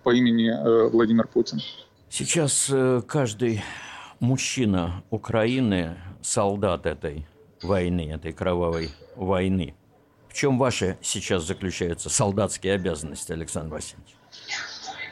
по 0.04 0.14
имени 0.14 0.50
э, 0.50 0.90
Владимир 0.90 1.28
Путин. 1.28 1.60
Сейчас 2.10 2.70
э, 2.72 3.02
каждый 3.08 3.64
мужчина 4.20 5.04
Украины, 5.10 5.98
солдат 6.22 6.86
этой 6.86 7.26
войны, 7.62 8.12
этой 8.12 8.34
кровавой 8.34 8.90
войны– 9.16 9.76
в 10.34 10.36
чем 10.36 10.58
ваши 10.58 10.98
сейчас 11.04 11.44
заключаются 11.44 12.10
солдатские 12.10 12.74
обязанности, 12.74 13.32
Александр 13.32 13.76
Васильевич? 13.76 14.16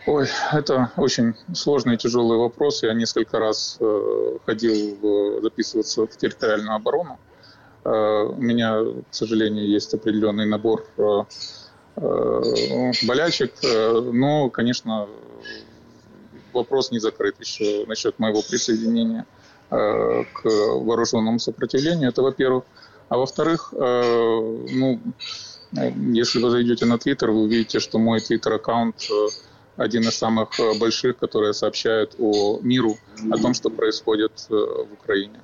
Ой, 0.07 0.27
это 0.51 0.91
очень 0.97 1.35
сложный 1.53 1.93
и 1.93 1.97
тяжелый 1.97 2.39
вопрос. 2.39 2.81
Я 2.81 2.95
несколько 2.95 3.37
раз 3.37 3.77
э, 3.79 4.37
ходил 4.47 4.97
в, 4.99 5.43
записываться 5.43 6.07
в 6.07 6.17
территориальную 6.17 6.75
оборону. 6.75 7.19
Э, 7.83 7.89
у 7.89 8.41
меня, 8.41 8.81
к 8.83 9.13
сожалению, 9.13 9.69
есть 9.69 9.93
определенный 9.93 10.47
набор 10.47 10.87
э, 10.97 11.03
э, 11.03 11.23
болячек, 11.95 13.53
э, 13.63 13.99
но, 14.13 14.49
конечно, 14.49 15.07
вопрос 16.53 16.91
не 16.91 16.99
закрыт 16.99 17.35
еще 17.39 17.85
насчет 17.85 18.19
моего 18.19 18.41
присоединения 18.41 19.25
э, 19.69 20.23
к 20.33 20.43
вооруженному 20.43 21.39
сопротивлению. 21.39 22.09
Это, 22.09 22.21
во-первых. 22.21 22.63
А 23.09 23.17
во-вторых, 23.17 23.73
э, 23.73 24.65
ну, 24.71 24.99
если 26.13 26.39
вы 26.39 26.49
зайдете 26.49 26.85
на 26.85 26.97
Твиттер, 26.97 27.31
вы 27.31 27.43
увидите, 27.43 27.79
что 27.79 27.99
мой 27.99 28.21
Твиттер-аккаунт 28.21 28.95
э, 29.09 29.27
один 29.75 30.03
из 30.03 30.17
самых 30.17 30.57
э, 30.59 30.79
больших, 30.79 31.17
которые 31.17 31.53
сообщают 31.53 32.15
о 32.19 32.59
миру, 32.61 32.97
о 33.31 33.37
том, 33.37 33.53
что 33.53 33.69
происходит 33.69 34.31
в 34.49 34.93
Украине. 34.93 35.41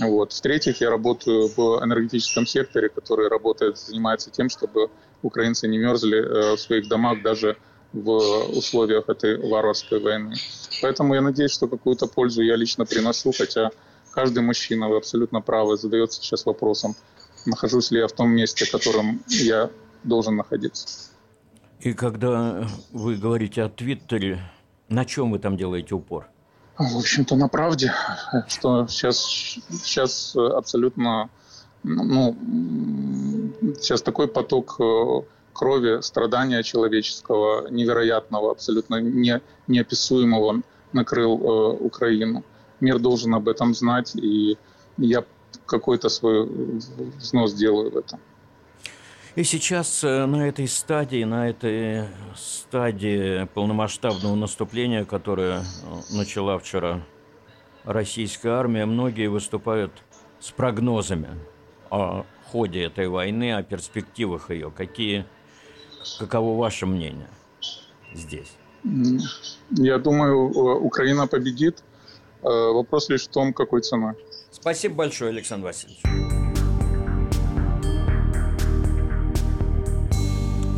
Вот. 0.00 0.32
В-третьих, 0.32 0.80
я 0.80 0.90
работаю 0.90 1.48
в 1.48 1.82
энергетическом 1.82 2.46
секторе, 2.46 2.88
который 2.88 3.28
работает, 3.28 3.78
занимается 3.78 4.30
тем, 4.30 4.48
чтобы 4.48 4.90
украинцы 5.22 5.68
не 5.68 5.78
мерзли 5.78 6.20
в 6.54 6.58
своих 6.58 6.88
домах 6.88 7.22
даже 7.22 7.56
в 7.92 8.08
условиях 8.56 9.08
этой 9.08 9.38
варварской 9.38 10.00
войны. 10.00 10.34
Поэтому 10.80 11.14
я 11.14 11.20
надеюсь, 11.20 11.52
что 11.52 11.68
какую-то 11.68 12.06
пользу 12.06 12.42
я 12.42 12.56
лично 12.56 12.86
приношу, 12.86 13.32
хотя 13.36 13.70
каждый 14.12 14.42
мужчина, 14.42 14.88
вы 14.88 14.96
абсолютно 14.96 15.40
правы, 15.40 15.76
задается 15.76 16.22
сейчас 16.22 16.46
вопросом, 16.46 16.94
нахожусь 17.46 17.90
ли 17.90 17.98
я 17.98 18.06
в 18.06 18.12
том 18.12 18.30
месте, 18.30 18.64
в 18.64 18.70
котором 18.70 19.22
я 19.28 19.70
должен 20.04 20.36
находиться. 20.36 21.10
И 21.80 21.92
когда 21.92 22.66
вы 22.92 23.16
говорите 23.16 23.62
о 23.62 23.68
Твиттере, 23.68 24.40
на 24.88 25.04
чем 25.04 25.32
вы 25.32 25.38
там 25.38 25.56
делаете 25.56 25.94
упор? 25.94 26.28
В 26.78 26.96
общем-то, 26.96 27.36
на 27.36 27.48
правде, 27.48 27.92
что 28.48 28.86
сейчас, 28.86 29.18
сейчас 29.84 30.34
абсолютно, 30.34 31.28
ну, 31.82 32.36
сейчас 33.80 34.02
такой 34.02 34.28
поток 34.28 34.76
э, 34.80 35.22
крови, 35.52 36.00
страдания 36.02 36.62
человеческого, 36.62 37.68
невероятного, 37.68 38.50
абсолютно 38.50 39.00
не, 39.00 39.40
неописуемого 39.66 40.62
накрыл 40.92 41.40
э, 41.40 41.76
Украину 41.80 42.44
мир 42.82 42.98
должен 42.98 43.34
об 43.34 43.48
этом 43.48 43.74
знать, 43.74 44.14
и 44.16 44.58
я 44.98 45.24
какой-то 45.66 46.08
свой 46.08 46.46
взнос 47.16 47.54
делаю 47.54 47.90
в 47.90 47.96
этом. 47.96 48.20
И 49.34 49.44
сейчас 49.44 50.04
э, 50.04 50.26
на 50.26 50.48
этой 50.48 50.68
стадии, 50.68 51.24
на 51.24 51.48
этой 51.48 52.04
стадии 52.36 53.46
полномасштабного 53.54 54.34
наступления, 54.34 55.06
которое 55.06 55.60
э, 55.60 55.62
начала 56.14 56.58
вчера 56.58 57.02
российская 57.84 58.50
армия, 58.50 58.84
многие 58.84 59.28
выступают 59.28 59.92
с 60.38 60.50
прогнозами 60.50 61.28
о 61.92 62.24
ходе 62.50 62.84
этой 62.84 63.06
войны, 63.08 63.54
о 63.54 63.62
перспективах 63.62 64.50
ее. 64.50 64.70
Какие, 64.70 65.26
каково 66.18 66.58
ваше 66.58 66.86
мнение 66.86 67.28
здесь? 68.14 68.56
Я 69.70 69.98
думаю, 69.98 70.48
Украина 70.84 71.26
победит. 71.26 71.84
Э, 72.42 72.48
вопрос 72.48 73.08
лишь 73.10 73.24
в 73.24 73.28
том, 73.28 73.52
какой 73.52 73.82
ценой. 73.82 74.14
Спасибо 74.50 74.96
большое, 74.96 75.30
Александр 75.30 75.66
Васильевич. 75.66 76.02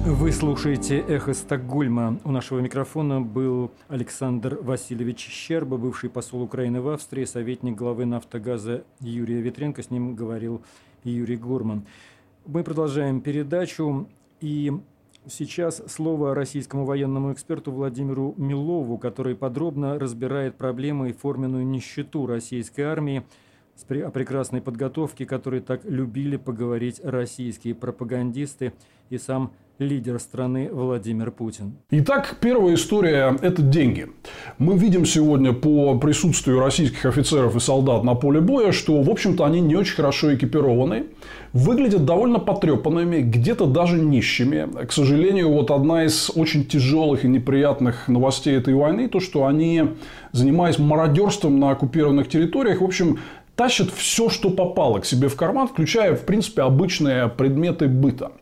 Вы 0.07 0.33
слушаете 0.33 0.99
«Эхо 0.99 1.33
Стокгольма». 1.33 2.21
У 2.25 2.31
нашего 2.31 2.61
микрофона 2.61 3.23
был 3.23 3.71
Александр 3.89 4.59
Васильевич 4.61 5.21
Щерба, 5.31 5.79
бывший 5.79 6.11
посол 6.11 6.43
Украины 6.43 6.83
в 6.83 6.91
Австрии, 6.91 7.25
советник 7.25 7.75
главы 7.75 8.05
«Нафтогаза» 8.05 8.85
Юрия 9.01 9.41
Ветренко. 9.41 9.83
С 9.83 9.91
ним 9.91 10.15
говорил 10.15 10.63
Юрий 11.11 11.37
Гурман. 11.37 11.87
Мы 12.47 12.65
продолжаем 12.65 13.21
передачу. 13.21 14.09
И 14.41 14.73
Сейчас 15.27 15.83
слово 15.87 16.35
российскому 16.35 16.85
военному 16.85 17.33
эксперту 17.33 17.73
Владимиру 17.73 18.35
Милову, 18.37 18.99
который 18.99 19.35
подробно 19.35 19.99
разбирает 19.99 20.57
проблемы 20.57 21.09
и 21.09 21.13
форменную 21.15 21.67
нищету 21.67 22.27
российской 22.27 22.83
армии 22.83 23.25
о 23.89 24.11
прекрасной 24.11 24.61
подготовке, 24.61 25.27
которой 25.27 25.61
так 25.61 25.85
любили 25.85 26.37
поговорить 26.37 27.01
российские 27.05 27.75
пропагандисты 27.75 28.73
и 29.11 29.19
сам 29.19 29.53
лидер 29.79 30.21
страны 30.21 30.69
Владимир 30.73 31.33
Путин. 31.33 31.75
Итак, 31.91 32.37
первая 32.41 32.75
история– 32.75 33.37
это 33.43 33.61
деньги. 33.61 34.07
Мы 34.59 34.79
видим 34.79 35.05
сегодня 35.05 35.53
по 35.53 35.99
присутствию 35.99 36.61
российских 36.61 37.05
офицеров 37.07 37.57
и 37.57 37.61
солдат 37.61 38.05
на 38.05 38.15
поле 38.15 38.41
боя, 38.41 38.71
что, 38.71 39.03
в 39.03 39.11
общем-то, 39.11 39.45
они 39.45 39.61
не 39.61 39.75
очень 39.75 39.97
хорошо 39.97 40.33
экипированы, 40.35 41.07
выглядят 41.53 42.05
довольно 42.05 42.39
потрепанными, 42.39 43.21
где-то 43.21 43.67
даже 43.67 43.99
нищими. 43.99 44.87
К 44.87 44.93
сожалению, 44.93 45.51
вот 45.51 45.73
одна 45.73 46.05
из 46.05 46.31
очень 46.35 46.65
тяжелых 46.65 47.25
и 47.25 47.29
неприятных 47.29 48.07
новостей 48.07 48.57
этой 48.57 48.75
войны– 48.75 49.09
то, 49.15 49.19
что 49.19 49.45
они, 49.45 49.83
занимаясь 50.31 50.79
мародерством 50.79 51.59
на 51.59 51.71
оккупированных 51.71 52.29
территориях, 52.29 52.81
в 52.81 52.85
общем, 52.85 53.19
тащат 53.57 53.91
все, 53.91 54.29
что 54.29 54.51
попало 54.51 54.99
к 54.99 55.07
себе 55.07 55.29
в 55.29 55.37
карман, 55.37 55.69
включая, 55.69 56.15
в 56.15 56.25
принципе, 56.25 56.63
обычные 56.63 57.29
предметы 57.29 57.87
быта. 57.87 58.33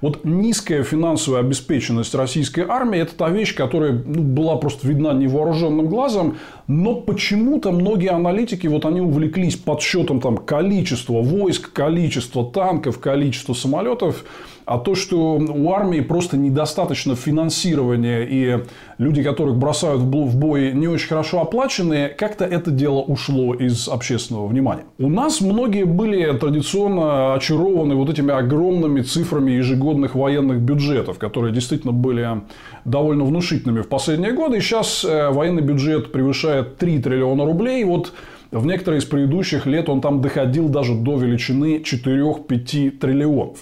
Вот 0.00 0.24
низкая 0.24 0.84
финансовая 0.84 1.40
обеспеченность 1.40 2.14
российской 2.14 2.64
армии– 2.68 3.00
это 3.00 3.14
та 3.16 3.30
вещь, 3.30 3.54
которая 3.54 3.92
ну, 3.92 4.22
была 4.22 4.56
просто 4.56 4.86
видна 4.86 5.12
невооруженным 5.12 5.86
глазом, 5.86 6.36
но 6.68 6.94
почему-то 6.94 7.72
многие 7.72 8.10
аналитики, 8.10 8.66
вот 8.66 8.84
они 8.84 9.00
увлеклись 9.00 9.56
подсчетом 9.56 10.20
там, 10.20 10.36
количества 10.36 11.20
войск, 11.20 11.72
количества 11.72 12.44
танков, 12.44 13.00
количества 13.00 13.54
самолетов, 13.54 14.24
а 14.68 14.78
то, 14.78 14.94
что 14.94 15.38
у 15.38 15.72
армии 15.72 16.00
просто 16.00 16.36
недостаточно 16.36 17.16
финансирования, 17.16 18.26
и 18.28 18.64
люди, 18.98 19.22
которых 19.22 19.56
бросают 19.56 20.02
в 20.02 20.36
бой, 20.36 20.72
не 20.74 20.86
очень 20.86 21.08
хорошо 21.08 21.40
оплаченные, 21.40 22.10
как-то 22.10 22.44
это 22.44 22.70
дело 22.70 22.98
ушло 22.98 23.54
из 23.54 23.88
общественного 23.88 24.46
внимания. 24.46 24.57
У 24.98 25.08
нас 25.08 25.40
многие 25.40 25.84
были 25.84 26.32
традиционно 26.36 27.34
очарованы 27.34 27.94
вот 27.94 28.10
этими 28.10 28.32
огромными 28.32 29.02
цифрами 29.02 29.52
ежегодных 29.52 30.14
военных 30.14 30.60
бюджетов, 30.60 31.18
которые 31.18 31.52
действительно 31.52 31.92
были 31.92 32.42
довольно 32.84 33.24
внушительными 33.24 33.82
в 33.82 33.88
последние 33.88 34.32
годы. 34.32 34.58
И 34.58 34.60
сейчас 34.60 35.04
э, 35.04 35.30
военный 35.30 35.62
бюджет 35.62 36.12
превышает 36.12 36.78
3 36.78 36.98
триллиона 37.00 37.44
рублей. 37.44 37.84
Вот 37.84 38.12
В 38.50 38.64
некоторые 38.64 39.00
из 39.00 39.04
предыдущих 39.04 39.66
лет 39.66 39.90
он 39.90 40.00
там 40.00 40.22
доходил 40.22 40.70
даже 40.70 40.94
до 40.94 41.18
величины 41.18 41.82
4-5 41.84 42.92
триллионов. 42.92 43.58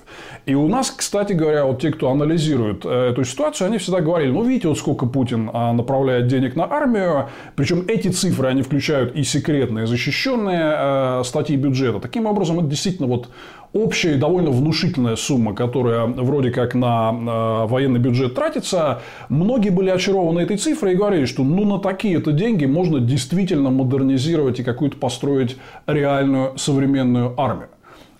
И 0.47 0.55
у 0.55 0.69
нас, 0.69 0.93
кстати 0.93 1.33
говоря, 1.33 1.65
вот 1.65 1.81
те, 1.81 1.91
кто 1.91 2.09
анализирует 2.09 2.85
э, 2.85 3.11
эту 3.11 3.25
ситуацию, 3.25 3.67
они 3.67 3.79
всегда 3.79 4.01
говорили, 4.01 4.31
ну, 4.31 4.45
видите, 4.45 4.69
вот 4.69 4.79
сколько 4.79 5.07
Путин 5.07 5.51
а, 5.53 5.73
направляет 5.73 6.29
денег 6.29 6.55
на 6.55 6.73
армию. 6.73 7.29
Причем 7.57 7.85
эти 7.89 8.09
цифры, 8.09 8.47
они 8.47 8.63
включают 8.63 9.17
и 9.17 9.25
секретные, 9.25 9.89
защищенные 9.89 10.75
э, 10.77 11.23
статьи 11.25 11.57
бюджета. 11.57 11.99
Таким 11.99 12.27
образом, 12.27 12.61
это 12.61 12.69
действительно 12.69 13.09
вот 13.09 13.29
общая 13.77 14.15
и 14.15 14.19
довольно 14.19 14.51
внушительная 14.51 15.17
сумма, 15.17 15.55
которая 15.55 16.07
вроде 16.07 16.51
как 16.51 16.75
на 16.75 17.11
э, 17.13 17.67
военный 17.67 18.01
бюджет 18.01 18.35
тратится, 18.35 19.03
многие 19.29 19.71
были 19.71 19.91
очарованы 19.91 20.41
этой 20.41 20.57
цифрой 20.57 20.93
и 20.93 20.97
говорили, 20.97 21.27
что 21.27 21.45
ну 21.45 21.65
на 21.65 21.79
такие-то 21.79 22.33
деньги 22.33 22.65
можно 22.65 23.01
действительно 23.01 23.71
модернизировать 23.71 24.61
и 24.61 24.65
какую-то 24.65 24.97
построить 24.97 25.57
реальную 25.87 26.57
современную 26.59 27.39
армию. 27.41 27.69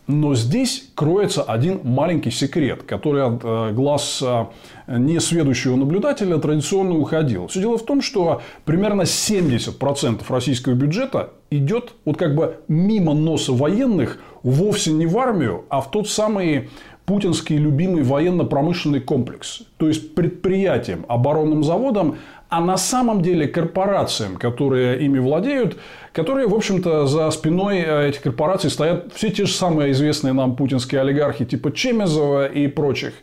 Но 0.07 0.37
здесь 0.37 0.89
кроется 0.95 1.43
один 1.43 1.81
маленький 1.83 2.31
секрет, 2.31 2.85
который 2.85 3.25
от 3.25 3.41
э, 3.43 3.73
глаз 3.73 4.23
э, 4.23 4.47
несведущего 4.87 5.77
наблюдателя 5.77 6.39
традиционно 6.39 6.97
уходил. 6.97 7.49
Все 7.49 7.61
дело 7.61 7.79
в 7.79 7.85
том, 7.85 8.03
что 8.03 8.43
примерно 8.65 9.03
70% 9.03 10.23
российского 10.29 10.75
бюджета 10.75 11.31
идет 11.51 11.95
вот 12.05 12.17
как 12.17 12.35
бы 12.35 12.59
мимо 12.69 13.15
носа 13.15 13.53
военных 13.53 14.19
вовсе 14.43 14.93
не 14.93 15.07
в 15.07 15.19
армию, 15.19 15.65
а 15.69 15.81
в 15.81 15.91
тот 15.91 16.09
самый 16.09 16.69
путинский 17.07 17.57
любимый 17.57 18.03
военно-промышленный 18.03 19.01
комплекс. 19.01 19.63
То 19.77 19.89
есть 19.89 20.15
предприятиям, 20.15 21.07
оборонным 21.09 21.63
заводам, 21.63 22.19
а 22.49 22.61
на 22.61 22.77
самом 22.77 23.23
деле 23.23 23.49
корпорациям, 23.49 24.37
которые 24.37 25.05
ими 25.05 25.19
владеют, 25.19 25.79
которые, 26.13 26.47
в 26.47 26.55
общем-то, 26.55 27.07
за 27.07 27.31
спиной 27.31 27.79
э, 27.79 28.09
этих 28.09 28.23
корпораций 28.23 28.71
стоят 28.71 29.13
все 29.15 29.31
те 29.31 29.47
же 29.47 29.53
самые 29.53 29.93
известные 29.93 30.33
нам 30.33 30.55
путинские 30.55 31.01
олигархи 31.01 31.45
типа 31.45 31.73
Чемезова 31.73 32.47
и 32.47 32.69
прочих, 32.69 33.15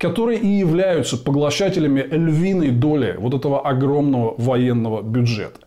которые 0.00 0.40
и 0.40 0.46
являются 0.46 1.18
поглощателями 1.18 2.00
львиной 2.00 2.70
доли 2.70 3.16
вот 3.18 3.34
этого 3.34 3.60
огромного 3.60 4.34
военного 4.38 5.02
бюджета. 5.02 5.60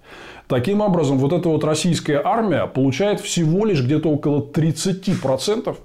Таким 0.47 0.81
образом, 0.81 1.19
вот 1.19 1.31
эта 1.33 1.47
вот 1.49 1.63
российская 1.63 2.19
армия 2.23 2.65
получает 2.65 3.19
всего 3.21 3.63
лишь 3.63 3.83
где-то 3.83 4.09
около 4.09 4.41
30% 4.41 5.75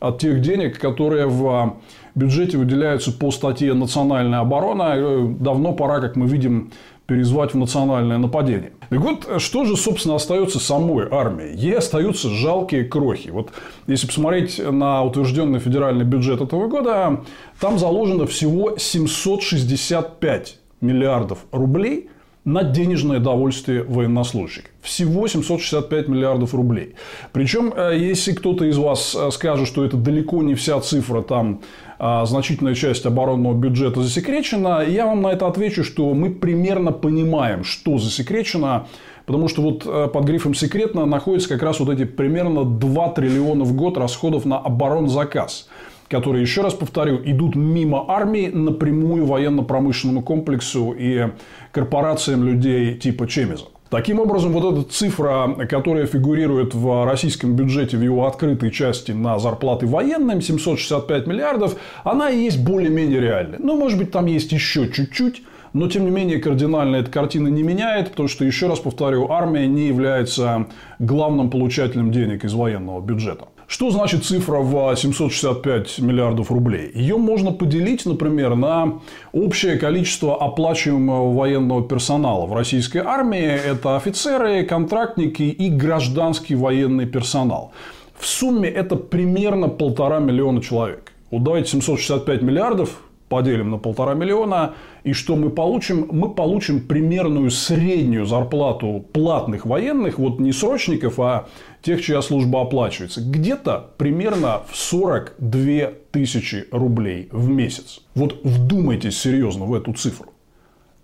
от 0.00 0.18
тех 0.18 0.40
денег, 0.40 0.78
которые 0.78 1.26
в 1.26 1.48
а, 1.48 1.76
бюджете 2.14 2.56
выделяются 2.56 3.12
по 3.12 3.30
статье 3.30 3.74
«Национальная 3.74 4.40
оборона». 4.40 4.94
Э, 4.96 5.26
давно 5.38 5.72
пора, 5.74 6.00
как 6.00 6.16
мы 6.16 6.26
видим, 6.26 6.72
перезвать 7.08 7.54
в 7.54 7.56
национальное 7.56 8.18
нападение. 8.18 8.72
Так 8.90 9.00
вот, 9.00 9.40
что 9.40 9.64
же, 9.64 9.76
собственно, 9.76 10.16
остается 10.16 10.60
самой 10.60 11.08
армией? 11.10 11.56
Ей 11.56 11.78
остаются 11.78 12.28
жалкие 12.28 12.84
крохи. 12.84 13.30
Вот 13.30 13.50
если 13.86 14.06
посмотреть 14.06 14.58
на 14.58 15.02
утвержденный 15.02 15.58
федеральный 15.58 16.04
бюджет 16.04 16.42
этого 16.42 16.68
года, 16.68 17.24
там 17.58 17.78
заложено 17.78 18.26
всего 18.26 18.76
765 18.76 20.58
миллиардов 20.82 21.38
рублей– 21.50 22.10
на 22.48 22.64
денежное 22.64 23.18
довольствие 23.18 23.82
военнослужащих. 23.82 24.64
Всего 24.80 25.28
765 25.28 26.08
миллиардов 26.08 26.54
рублей. 26.54 26.94
Причем, 27.32 27.72
э, 27.76 27.96
если 27.98 28.32
кто-то 28.32 28.64
из 28.64 28.78
вас 28.78 29.14
э, 29.14 29.30
скажет, 29.30 29.68
что 29.68 29.84
это 29.84 29.98
далеко 29.98 30.42
не 30.42 30.54
вся 30.54 30.80
цифра, 30.80 31.20
там 31.22 31.60
а, 31.98 32.24
значительная 32.26 32.74
часть 32.74 33.06
оборонного 33.06 33.54
бюджета 33.54 34.02
засекречена, 34.02 34.84
я 34.86 35.06
вам 35.06 35.20
на 35.20 35.32
это 35.32 35.48
отвечу, 35.48 35.82
что 35.82 36.14
мы 36.14 36.30
примерно 36.30 36.92
понимаем, 36.92 37.64
что 37.64 37.98
засекречено, 37.98 38.86
потому 39.26 39.48
что 39.48 39.62
вот 39.62 39.82
э, 39.84 40.08
под 40.12 40.24
грифом 40.24 40.54
«секретно» 40.54 41.06
находятся 41.06 41.48
как 41.48 41.62
раз 41.62 41.80
вот 41.80 41.90
эти 41.90 42.04
примерно 42.04 42.64
2 42.64 43.08
триллиона 43.10 43.64
в 43.64 43.74
год 43.74 43.98
расходов 43.98 44.44
на 44.44 44.58
оборонзаказ 44.58 45.68
которые, 46.08 46.42
еще 46.42 46.62
раз 46.62 46.74
повторю, 46.74 47.20
идут 47.24 47.54
мимо 47.54 48.04
армии 48.08 48.48
напрямую 48.48 49.26
военно-промышленному 49.26 50.22
комплексу 50.22 50.94
и 50.98 51.28
корпорациям 51.72 52.44
людей 52.44 52.96
типа 52.96 53.26
Чемиза. 53.26 53.66
Таким 53.90 54.20
образом, 54.20 54.52
вот 54.52 54.70
эта 54.70 54.90
цифра, 54.90 55.66
которая 55.68 56.04
фигурирует 56.04 56.74
в 56.74 57.06
российском 57.06 57.56
бюджете 57.56 57.96
в 57.96 58.02
его 58.02 58.26
открытой 58.26 58.70
части 58.70 59.12
на 59.12 59.38
зарплаты 59.38 59.86
военным, 59.86 60.42
765 60.42 61.26
миллиардов, 61.26 61.74
она 62.04 62.28
и 62.28 62.38
есть 62.38 62.62
более-менее 62.62 63.20
реальной. 63.20 63.58
Ну, 63.58 63.78
может 63.78 63.98
быть, 63.98 64.10
там 64.10 64.26
есть 64.26 64.52
еще 64.52 64.90
чуть-чуть, 64.92 65.42
но, 65.72 65.88
тем 65.88 66.04
не 66.04 66.10
менее, 66.10 66.38
кардинально 66.38 66.96
эта 66.96 67.10
картина 67.10 67.48
не 67.48 67.62
меняет, 67.62 68.10
потому 68.10 68.28
что, 68.28 68.44
еще 68.44 68.68
раз 68.68 68.78
повторю, 68.78 69.30
армия 69.30 69.66
не 69.66 69.86
является 69.86 70.66
главным 70.98 71.48
получателем 71.48 72.12
денег 72.12 72.44
из 72.44 72.52
военного 72.52 73.00
бюджета. 73.00 73.48
Что 73.68 73.90
значит 73.90 74.24
цифра 74.24 74.60
в 74.60 74.96
765 74.96 75.98
миллиардов 75.98 76.50
рублей? 76.50 76.90
Ее 76.94 77.18
можно 77.18 77.52
поделить, 77.52 78.06
например, 78.06 78.54
на 78.54 79.00
общее 79.32 79.76
количество 79.76 80.42
оплачиваемого 80.42 81.34
военного 81.34 81.86
персонала 81.86 82.46
в 82.46 82.54
российской 82.54 83.02
армии. 83.04 83.44
Это 83.44 83.96
офицеры, 83.96 84.64
контрактники 84.64 85.42
и 85.42 85.68
гражданский 85.68 86.54
военный 86.54 87.04
персонал. 87.04 87.72
В 88.18 88.26
сумме 88.26 88.70
это 88.70 88.96
примерно 88.96 89.68
полтора 89.68 90.18
миллиона 90.18 90.62
человек. 90.62 91.12
Вот 91.30 91.42
давайте 91.42 91.72
765 91.72 92.40
миллиардов 92.40 93.02
поделим 93.28 93.70
на 93.70 93.78
полтора 93.78 94.14
миллиона, 94.14 94.74
и 95.04 95.12
что 95.12 95.36
мы 95.36 95.50
получим? 95.50 96.08
Мы 96.10 96.34
получим 96.34 96.80
примерную 96.80 97.50
среднюю 97.50 98.26
зарплату 98.26 99.04
платных 99.12 99.66
военных, 99.66 100.18
вот 100.18 100.40
не 100.40 100.52
срочников, 100.52 101.18
а 101.20 101.48
тех, 101.82 102.02
чья 102.02 102.22
служба 102.22 102.62
оплачивается, 102.62 103.20
где-то 103.20 103.90
примерно 103.96 104.62
в 104.68 104.76
42 104.76 105.92
тысячи 106.10 106.66
рублей 106.70 107.28
в 107.30 107.48
месяц. 107.48 108.00
Вот 108.14 108.40
вдумайтесь 108.42 109.18
серьезно 109.18 109.64
в 109.64 109.74
эту 109.74 109.92
цифру. 109.92 110.32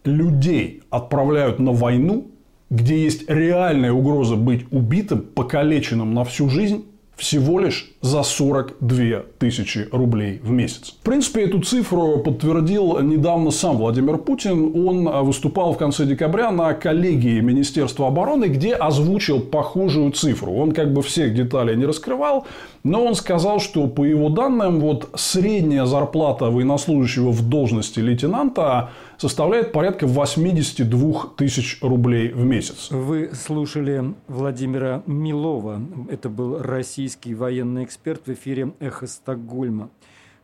Людей 0.04 0.82
отправляют 0.90 1.58
на 1.58 1.72
войну, 1.72 2.30
где 2.70 3.02
есть 3.02 3.28
реальная 3.30 3.92
угроза 3.92 4.36
быть 4.36 4.66
убитым, 4.70 5.22
покалеченным 5.22 6.12
на 6.12 6.24
всю 6.24 6.48
жизнь, 6.48 6.84
всего 7.16 7.60
лишь 7.60 7.92
за 8.00 8.22
42 8.22 9.22
тысячи 9.38 9.88
рублей 9.92 10.40
в 10.42 10.50
месяц. 10.50 10.96
В 11.00 11.04
принципе, 11.04 11.44
эту 11.44 11.60
цифру 11.60 12.18
подтвердил 12.18 12.98
недавно 13.00 13.50
сам 13.50 13.76
Владимир 13.76 14.18
Путин. 14.18 14.72
Он 14.88 15.24
выступал 15.24 15.72
в 15.72 15.78
конце 15.78 16.04
декабря 16.04 16.50
на 16.50 16.74
коллегии 16.74 17.40
Министерства 17.40 18.08
обороны, 18.08 18.46
где 18.46 18.74
озвучил 18.74 19.40
похожую 19.40 20.10
цифру. 20.12 20.52
Он 20.52 20.72
как 20.72 20.92
бы 20.92 21.02
всех 21.02 21.34
деталей 21.34 21.76
не 21.76 21.86
раскрывал, 21.86 22.46
но 22.82 23.04
он 23.04 23.14
сказал, 23.14 23.60
что 23.60 23.86
по 23.86 24.04
его 24.04 24.28
данным, 24.28 24.80
вот 24.80 25.10
средняя 25.14 25.84
зарплата 25.84 26.46
военнослужащего 26.46 27.30
в 27.30 27.48
должности 27.48 28.00
лейтенанта 28.00 28.90
составляет 29.18 29.72
порядка 29.72 30.06
82 30.06 31.26
тысяч 31.36 31.78
рублей 31.80 32.30
в 32.30 32.44
месяц. 32.44 32.88
Вы 32.90 33.30
слушали 33.32 34.14
Владимира 34.26 35.02
Милова. 35.06 35.80
Это 36.10 36.28
был 36.28 36.58
российский 36.60 37.03
военный 37.34 37.84
эксперт 37.84 38.26
в 38.26 38.32
эфире 38.32 38.74
«Эхо 38.80 39.06
Стокгольма». 39.06 39.90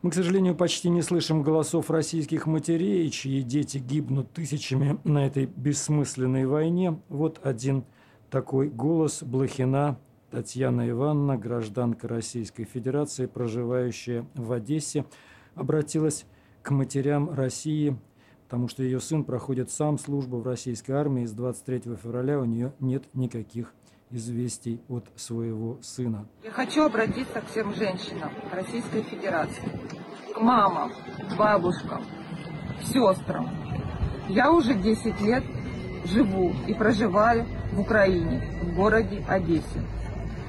Мы, 0.01 0.09
к 0.09 0.15
сожалению, 0.15 0.55
почти 0.55 0.89
не 0.89 1.01
слышим 1.03 1.43
голосов 1.43 1.91
российских 1.91 2.47
матерей, 2.47 3.07
чьи 3.11 3.41
дети 3.43 3.77
гибнут 3.77 4.31
тысячами 4.31 4.99
на 5.03 5.27
этой 5.27 5.45
бессмысленной 5.45 6.45
войне. 6.47 6.99
Вот 7.07 7.39
один 7.43 7.83
такой 8.31 8.69
голос 8.69 9.21
Блохина 9.21 9.99
Татьяна 10.31 10.89
Ивановна, 10.89 11.37
гражданка 11.37 12.07
Российской 12.07 12.63
Федерации, 12.63 13.27
проживающая 13.27 14.25
в 14.33 14.51
Одессе, 14.53 15.05
обратилась 15.53 16.25
к 16.63 16.71
матерям 16.71 17.29
России, 17.29 17.95
потому 18.45 18.69
что 18.69 18.81
ее 18.81 18.99
сын 19.01 19.23
проходит 19.23 19.69
сам 19.69 19.99
службу 19.99 20.37
в 20.37 20.47
российской 20.47 20.93
армии. 20.93 21.25
С 21.25 21.33
23 21.33 21.95
февраля 22.01 22.39
у 22.39 22.45
нее 22.45 22.73
нет 22.79 23.03
никаких 23.13 23.73
известий 24.11 24.81
от 24.89 25.05
своего 25.15 25.77
сына. 25.81 26.25
Я 26.43 26.51
хочу 26.51 26.83
обратиться 26.83 27.41
к 27.41 27.47
всем 27.47 27.73
женщинам 27.73 28.31
Российской 28.51 29.01
Федерации, 29.03 29.79
к 30.33 30.39
мамам, 30.39 30.91
бабушкам, 31.37 32.03
сестрам. 32.83 33.49
Я 34.27 34.51
уже 34.51 34.73
10 34.73 35.21
лет 35.21 35.43
живу 36.05 36.53
и 36.67 36.73
проживаю 36.73 37.45
в 37.71 37.79
Украине, 37.79 38.41
в 38.61 38.75
городе 38.75 39.23
Одессе. 39.27 39.81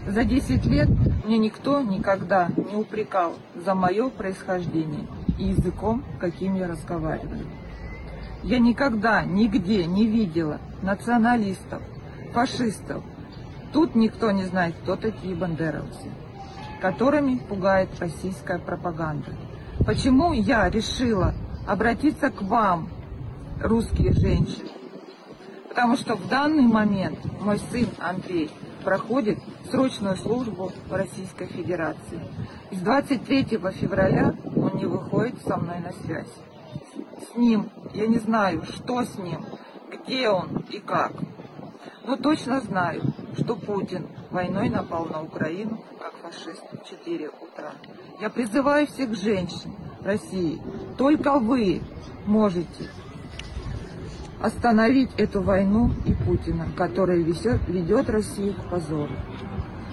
За 0.06 0.24
10 0.24 0.64
лет 0.66 0.88
мне 1.24 1.38
никто 1.38 1.80
никогда 1.80 2.48
не 2.56 2.74
упрекал 2.74 3.34
за 3.54 3.74
мое 3.74 4.08
происхождение 4.10 5.06
и 5.38 5.44
языком, 5.44 6.04
каким 6.18 6.56
я 6.56 6.66
разговариваю. 6.66 7.46
Я 8.42 8.58
никогда 8.58 9.24
нигде 9.24 9.86
не 9.86 10.06
видела 10.06 10.60
националистов, 10.82 11.80
фашистов. 12.32 13.04
Тут 13.72 13.94
никто 13.94 14.30
не 14.30 14.44
знает, 14.44 14.74
кто 14.82 14.96
такие 14.96 15.34
бандеровцы, 15.34 16.10
которыми 16.80 17.36
пугает 17.36 17.88
российская 17.98 18.58
пропаганда. 18.58 19.34
Почему 19.86 20.32
я 20.32 20.68
решила 20.68 21.34
обратиться 21.66 22.30
к 22.30 22.42
вам, 22.42 22.90
русские 23.60 24.12
женщины? 24.12 24.68
Потому 25.68 25.96
что 25.96 26.16
в 26.16 26.28
данный 26.28 26.66
момент 26.66 27.18
мой 27.40 27.58
сын 27.70 27.88
Андрей 27.98 28.50
проходит 28.84 29.38
срочную 29.70 30.16
службу 30.16 30.70
в 30.86 30.92
Российской 30.92 31.46
Федерации. 31.46 32.20
С 32.70 32.76
23 32.78 33.44
февраля 33.44 34.34
он 34.54 34.76
не 34.76 34.84
выходит 34.84 35.40
со 35.46 35.56
мной 35.56 35.78
на 35.80 35.92
связь. 35.92 36.32
С 37.32 37.36
ним, 37.36 37.70
я 37.94 38.06
не 38.06 38.18
знаю, 38.18 38.64
что 38.64 39.02
с 39.02 39.16
ним, 39.16 39.46
где 39.90 40.28
он 40.28 40.64
и 40.68 40.78
как. 40.78 41.12
Но 42.04 42.16
точно 42.16 42.60
знаю, 42.60 43.02
что 43.36 43.56
Путин 43.56 44.06
войной 44.30 44.68
напал 44.68 45.06
на 45.06 45.22
Украину, 45.22 45.82
как 45.98 46.14
фашист, 46.22 46.64
в 46.72 46.88
4 46.88 47.28
утра. 47.28 47.72
Я 48.20 48.30
призываю 48.30 48.86
всех 48.86 49.14
женщин 49.16 49.74
России, 50.02 50.60
только 50.98 51.38
вы 51.38 51.82
можете 52.26 52.90
остановить 54.40 55.10
эту 55.16 55.40
войну 55.40 55.90
и 56.04 56.14
Путина, 56.14 56.66
который 56.76 57.22
везет, 57.22 57.60
ведет 57.68 58.10
Россию 58.10 58.54
к 58.54 58.70
позору. 58.70 59.14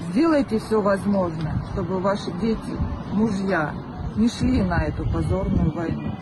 Сделайте 0.10 0.58
все 0.58 0.82
возможное, 0.82 1.64
чтобы 1.72 2.00
ваши 2.00 2.32
дети, 2.42 2.78
мужья 3.14 3.74
не 4.16 4.28
шли 4.28 4.64
на 4.64 4.86
эту 4.86 5.08
позорную 5.10 5.72
войну. 5.72 6.16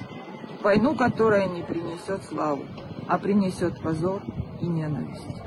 Войну, 0.62 0.96
которая 0.96 1.48
не 1.48 1.64
принесет 1.64 2.24
славу, 2.26 2.66
а 3.08 3.18
принесет 3.18 3.82
позор 3.82 4.22
и 4.60 4.68
ненависть. 4.68 5.47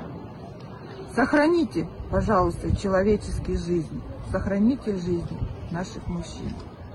Сохраните, 1.15 1.87
пожалуйста, 2.09 2.73
человеческие 2.75 3.57
жизни, 3.57 4.01
сохраните 4.31 4.95
жизни 4.95 5.37
наших 5.69 6.07
мужчин. 6.07 6.53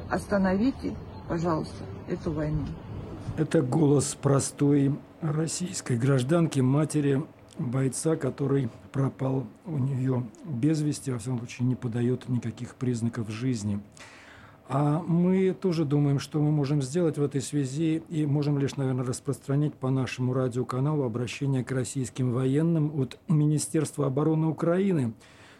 Остановите, 0.08 0.96
пожалуйста, 1.28 1.84
эту 2.08 2.32
войну. 2.32 2.64
Это 3.36 3.60
голос 3.60 4.16
простой 4.20 4.98
российской 5.20 5.98
гражданки, 5.98 6.60
матери 6.60 7.22
бойца, 7.58 8.16
который 8.16 8.70
пропал 8.92 9.46
у 9.66 9.76
нее 9.76 10.26
без 10.44 10.80
вести, 10.80 11.10
во 11.10 11.18
всяком 11.18 11.38
случае 11.38 11.68
не 11.68 11.74
подает 11.74 12.28
никаких 12.28 12.74
признаков 12.76 13.28
жизни. 13.28 13.80
А 14.68 15.00
мы 15.06 15.54
тоже 15.54 15.84
думаем, 15.84 16.18
что 16.18 16.40
мы 16.40 16.50
можем 16.50 16.82
сделать 16.82 17.18
в 17.18 17.22
этой 17.22 17.40
связи 17.40 18.02
и 18.08 18.26
можем 18.26 18.58
лишь, 18.58 18.76
наверное, 18.76 19.04
распространять 19.04 19.74
по 19.74 19.90
нашему 19.90 20.32
радиоканалу 20.32 21.04
обращение 21.04 21.64
к 21.64 21.70
российским 21.70 22.32
военным 22.32 23.00
от 23.00 23.18
Министерства 23.28 24.06
обороны 24.06 24.48
Украины, 24.48 25.14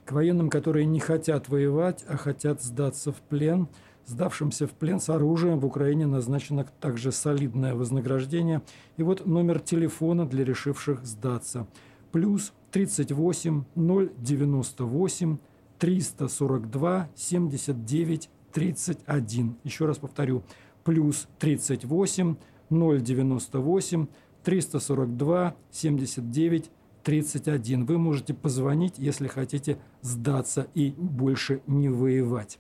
к 0.05 0.13
военным, 0.13 0.51
которые 0.51 0.87
не 0.87 0.99
хотят 0.99 1.49
воевать, 1.49 2.05
а 2.09 2.17
хотят 2.17 2.63
сдаться 2.63 3.13
в 3.13 3.17
плен– 3.17 3.69
Сдавшимся 4.07 4.69
в 4.69 4.71
плен 4.71 5.01
с 5.01 5.09
оружием 5.09 5.59
в 5.59 5.67
Украине 5.67 6.07
назначено 6.07 6.65
также 6.81 7.11
солидное 7.11 7.75
вознаграждение. 7.75 8.63
И 8.97 9.03
вот 9.03 9.27
номер 9.27 9.59
телефона 9.59 10.27
для 10.27 10.45
решивших 10.45 11.05
сдаться. 11.05 11.67
Плюс 12.13 12.53
38 12.71 13.65
098 13.75 15.39
342 15.79 17.09
79 17.17 18.31
31. 18.57 19.59
Еще 19.65 19.85
раз 19.85 19.99
повторю. 19.99 20.43
Плюс 20.83 21.29
38 21.41 22.37
098 22.71 24.07
342 24.43 25.55
79 25.71 26.71
31. 27.03 27.85
Вы 27.85 27.99
можете 27.99 28.33
позвонить, 28.33 28.95
если 28.97 29.27
хотите 29.27 29.77
сдаться 30.01 30.69
и 30.73 30.95
больше 30.97 31.61
не 31.67 31.91
воевать. 31.91 32.59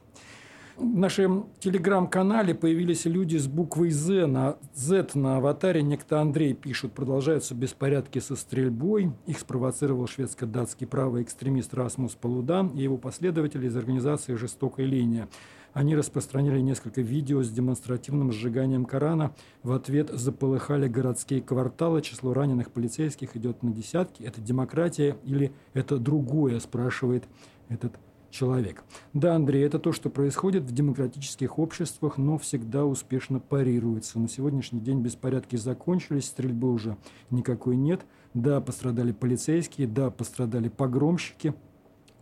В 0.76 0.84
нашем 0.84 1.48
телеграм-канале 1.60 2.54
появились 2.54 3.06
люди 3.06 3.38
с 3.38 3.46
буквой 3.46 3.90
«З» 3.90 4.26
на 4.26 4.58
«Z» 4.74 5.12
на 5.14 5.38
аватаре. 5.38 5.82
Некто 5.82 6.20
Андрей 6.20 6.52
пишет, 6.52 6.92
продолжаются 6.92 7.54
беспорядки 7.54 8.18
со 8.18 8.36
стрельбой. 8.36 9.12
Их 9.26 9.38
спровоцировал 9.38 10.06
шведско-датский 10.06 10.86
правый 10.86 11.22
экстремист 11.22 11.72
Расмус 11.72 12.14
Полудан 12.14 12.68
и 12.68 12.82
его 12.82 12.98
последователи 12.98 13.66
из 13.68 13.74
организации 13.74 14.34
«Жестокая 14.34 14.84
линия». 14.84 15.30
Они 15.76 15.94
распространили 15.94 16.58
несколько 16.60 17.02
видео 17.02 17.42
с 17.42 17.50
демонстративным 17.50 18.32
сжиганием 18.32 18.86
Корана. 18.86 19.34
В 19.62 19.72
ответ 19.72 20.08
заполыхали 20.08 20.88
городские 20.88 21.42
кварталы. 21.42 22.00
Число 22.00 22.32
раненых 22.32 22.70
полицейских 22.70 23.36
идет 23.36 23.62
на 23.62 23.74
десятки. 23.74 24.22
Это 24.22 24.40
демократия 24.40 25.18
или 25.22 25.52
это 25.74 25.98
другое, 25.98 26.60
спрашивает 26.60 27.24
этот 27.68 27.92
человек. 28.30 28.84
Да, 29.12 29.34
Андрей, 29.34 29.66
это 29.66 29.78
то, 29.78 29.92
что 29.92 30.08
происходит 30.08 30.62
в 30.62 30.72
демократических 30.72 31.58
обществах, 31.58 32.16
но 32.16 32.38
всегда 32.38 32.86
успешно 32.86 33.38
парируется. 33.38 34.18
На 34.18 34.30
сегодняшний 34.30 34.80
день 34.80 35.02
беспорядки 35.02 35.56
закончились, 35.56 36.24
стрельбы 36.24 36.72
уже 36.72 36.96
никакой 37.28 37.76
нет. 37.76 38.00
Да, 38.32 38.62
пострадали 38.62 39.12
полицейские, 39.12 39.88
да, 39.88 40.10
пострадали 40.10 40.70
погромщики. 40.70 41.52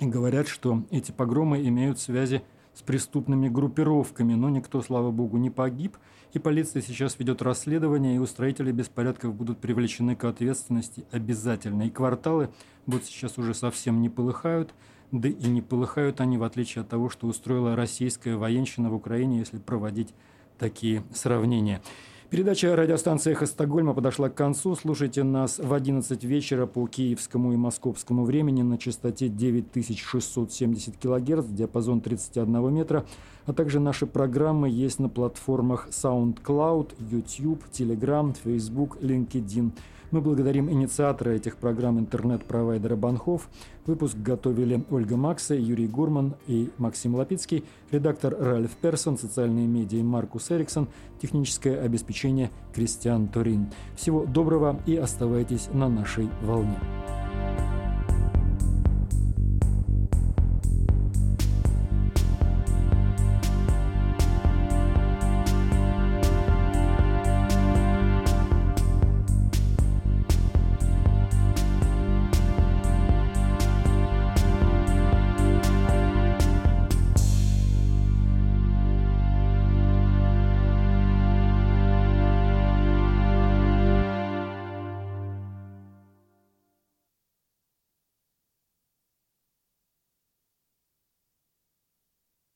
И 0.00 0.06
говорят, 0.06 0.48
что 0.48 0.82
эти 0.90 1.12
погромы 1.12 1.64
имеют 1.68 2.00
связи 2.00 2.42
с 2.74 2.82
преступными 2.82 3.48
группировками, 3.48 4.34
но 4.34 4.48
никто, 4.48 4.82
слава 4.82 5.10
богу, 5.10 5.36
не 5.36 5.50
погиб, 5.50 5.96
и 6.32 6.38
полиция 6.38 6.82
сейчас 6.82 7.18
ведет 7.18 7.42
расследование, 7.42 8.16
и 8.16 8.18
устроители 8.18 8.72
беспорядков 8.72 9.34
будут 9.34 9.58
привлечены 9.58 10.16
к 10.16 10.24
ответственности 10.24 11.04
обязательно. 11.12 11.84
И 11.84 11.90
кварталы 11.90 12.50
вот 12.86 13.04
сейчас 13.04 13.38
уже 13.38 13.54
совсем 13.54 14.00
не 14.00 14.08
полыхают, 14.08 14.74
да 15.12 15.28
и 15.28 15.46
не 15.46 15.62
полыхают 15.62 16.20
они, 16.20 16.36
в 16.36 16.42
отличие 16.42 16.82
от 16.82 16.88
того, 16.88 17.08
что 17.08 17.28
устроила 17.28 17.76
российская 17.76 18.36
военщина 18.36 18.90
в 18.90 18.94
Украине, 18.94 19.38
если 19.38 19.58
проводить 19.58 20.12
такие 20.58 21.04
сравнения. 21.12 21.80
Передача 22.30 22.74
радиостанции 22.74 23.32
«Эхо 23.32 23.46
Стокгольма» 23.46 23.92
подошла 23.92 24.30
к 24.30 24.34
концу. 24.34 24.74
Слушайте 24.74 25.22
нас 25.22 25.58
в 25.58 25.72
11 25.72 26.24
вечера 26.24 26.66
по 26.66 26.86
киевскому 26.86 27.52
и 27.52 27.56
московскому 27.56 28.24
времени 28.24 28.62
на 28.62 28.78
частоте 28.78 29.28
9670 29.28 30.96
кГц, 30.96 31.46
диапазон 31.48 32.00
31 32.00 32.74
метра. 32.74 33.04
А 33.44 33.52
также 33.52 33.78
наши 33.78 34.06
программы 34.06 34.70
есть 34.70 34.98
на 34.98 35.10
платформах 35.10 35.88
SoundCloud, 35.90 36.94
YouTube, 37.10 37.62
Telegram, 37.70 38.34
Facebook, 38.44 38.98
LinkedIn– 39.00 39.72
мы 40.14 40.20
благодарим 40.20 40.70
инициатора 40.70 41.30
этих 41.30 41.56
программ 41.56 41.98
интернет-провайдера 41.98 42.94
Банхов. 42.94 43.48
Выпуск 43.84 44.16
готовили 44.16 44.84
Ольга 44.88 45.16
Макса, 45.16 45.56
Юрий 45.56 45.88
Гурман 45.88 46.36
и 46.46 46.70
Максим 46.78 47.16
Лапицкий, 47.16 47.64
редактор 47.90 48.36
Ральф 48.38 48.70
Персон, 48.76 49.18
социальные 49.18 49.66
медиа 49.66 50.04
Маркус 50.04 50.52
Эриксон, 50.52 50.88
техническое 51.20 51.80
обеспечение 51.80 52.52
Кристиан 52.72 53.26
Торин. 53.26 53.72
Всего 53.96 54.24
доброго 54.24 54.80
и 54.86 54.94
оставайтесь 54.94 55.68
на 55.72 55.88
нашей 55.88 56.28
волне. 56.42 56.78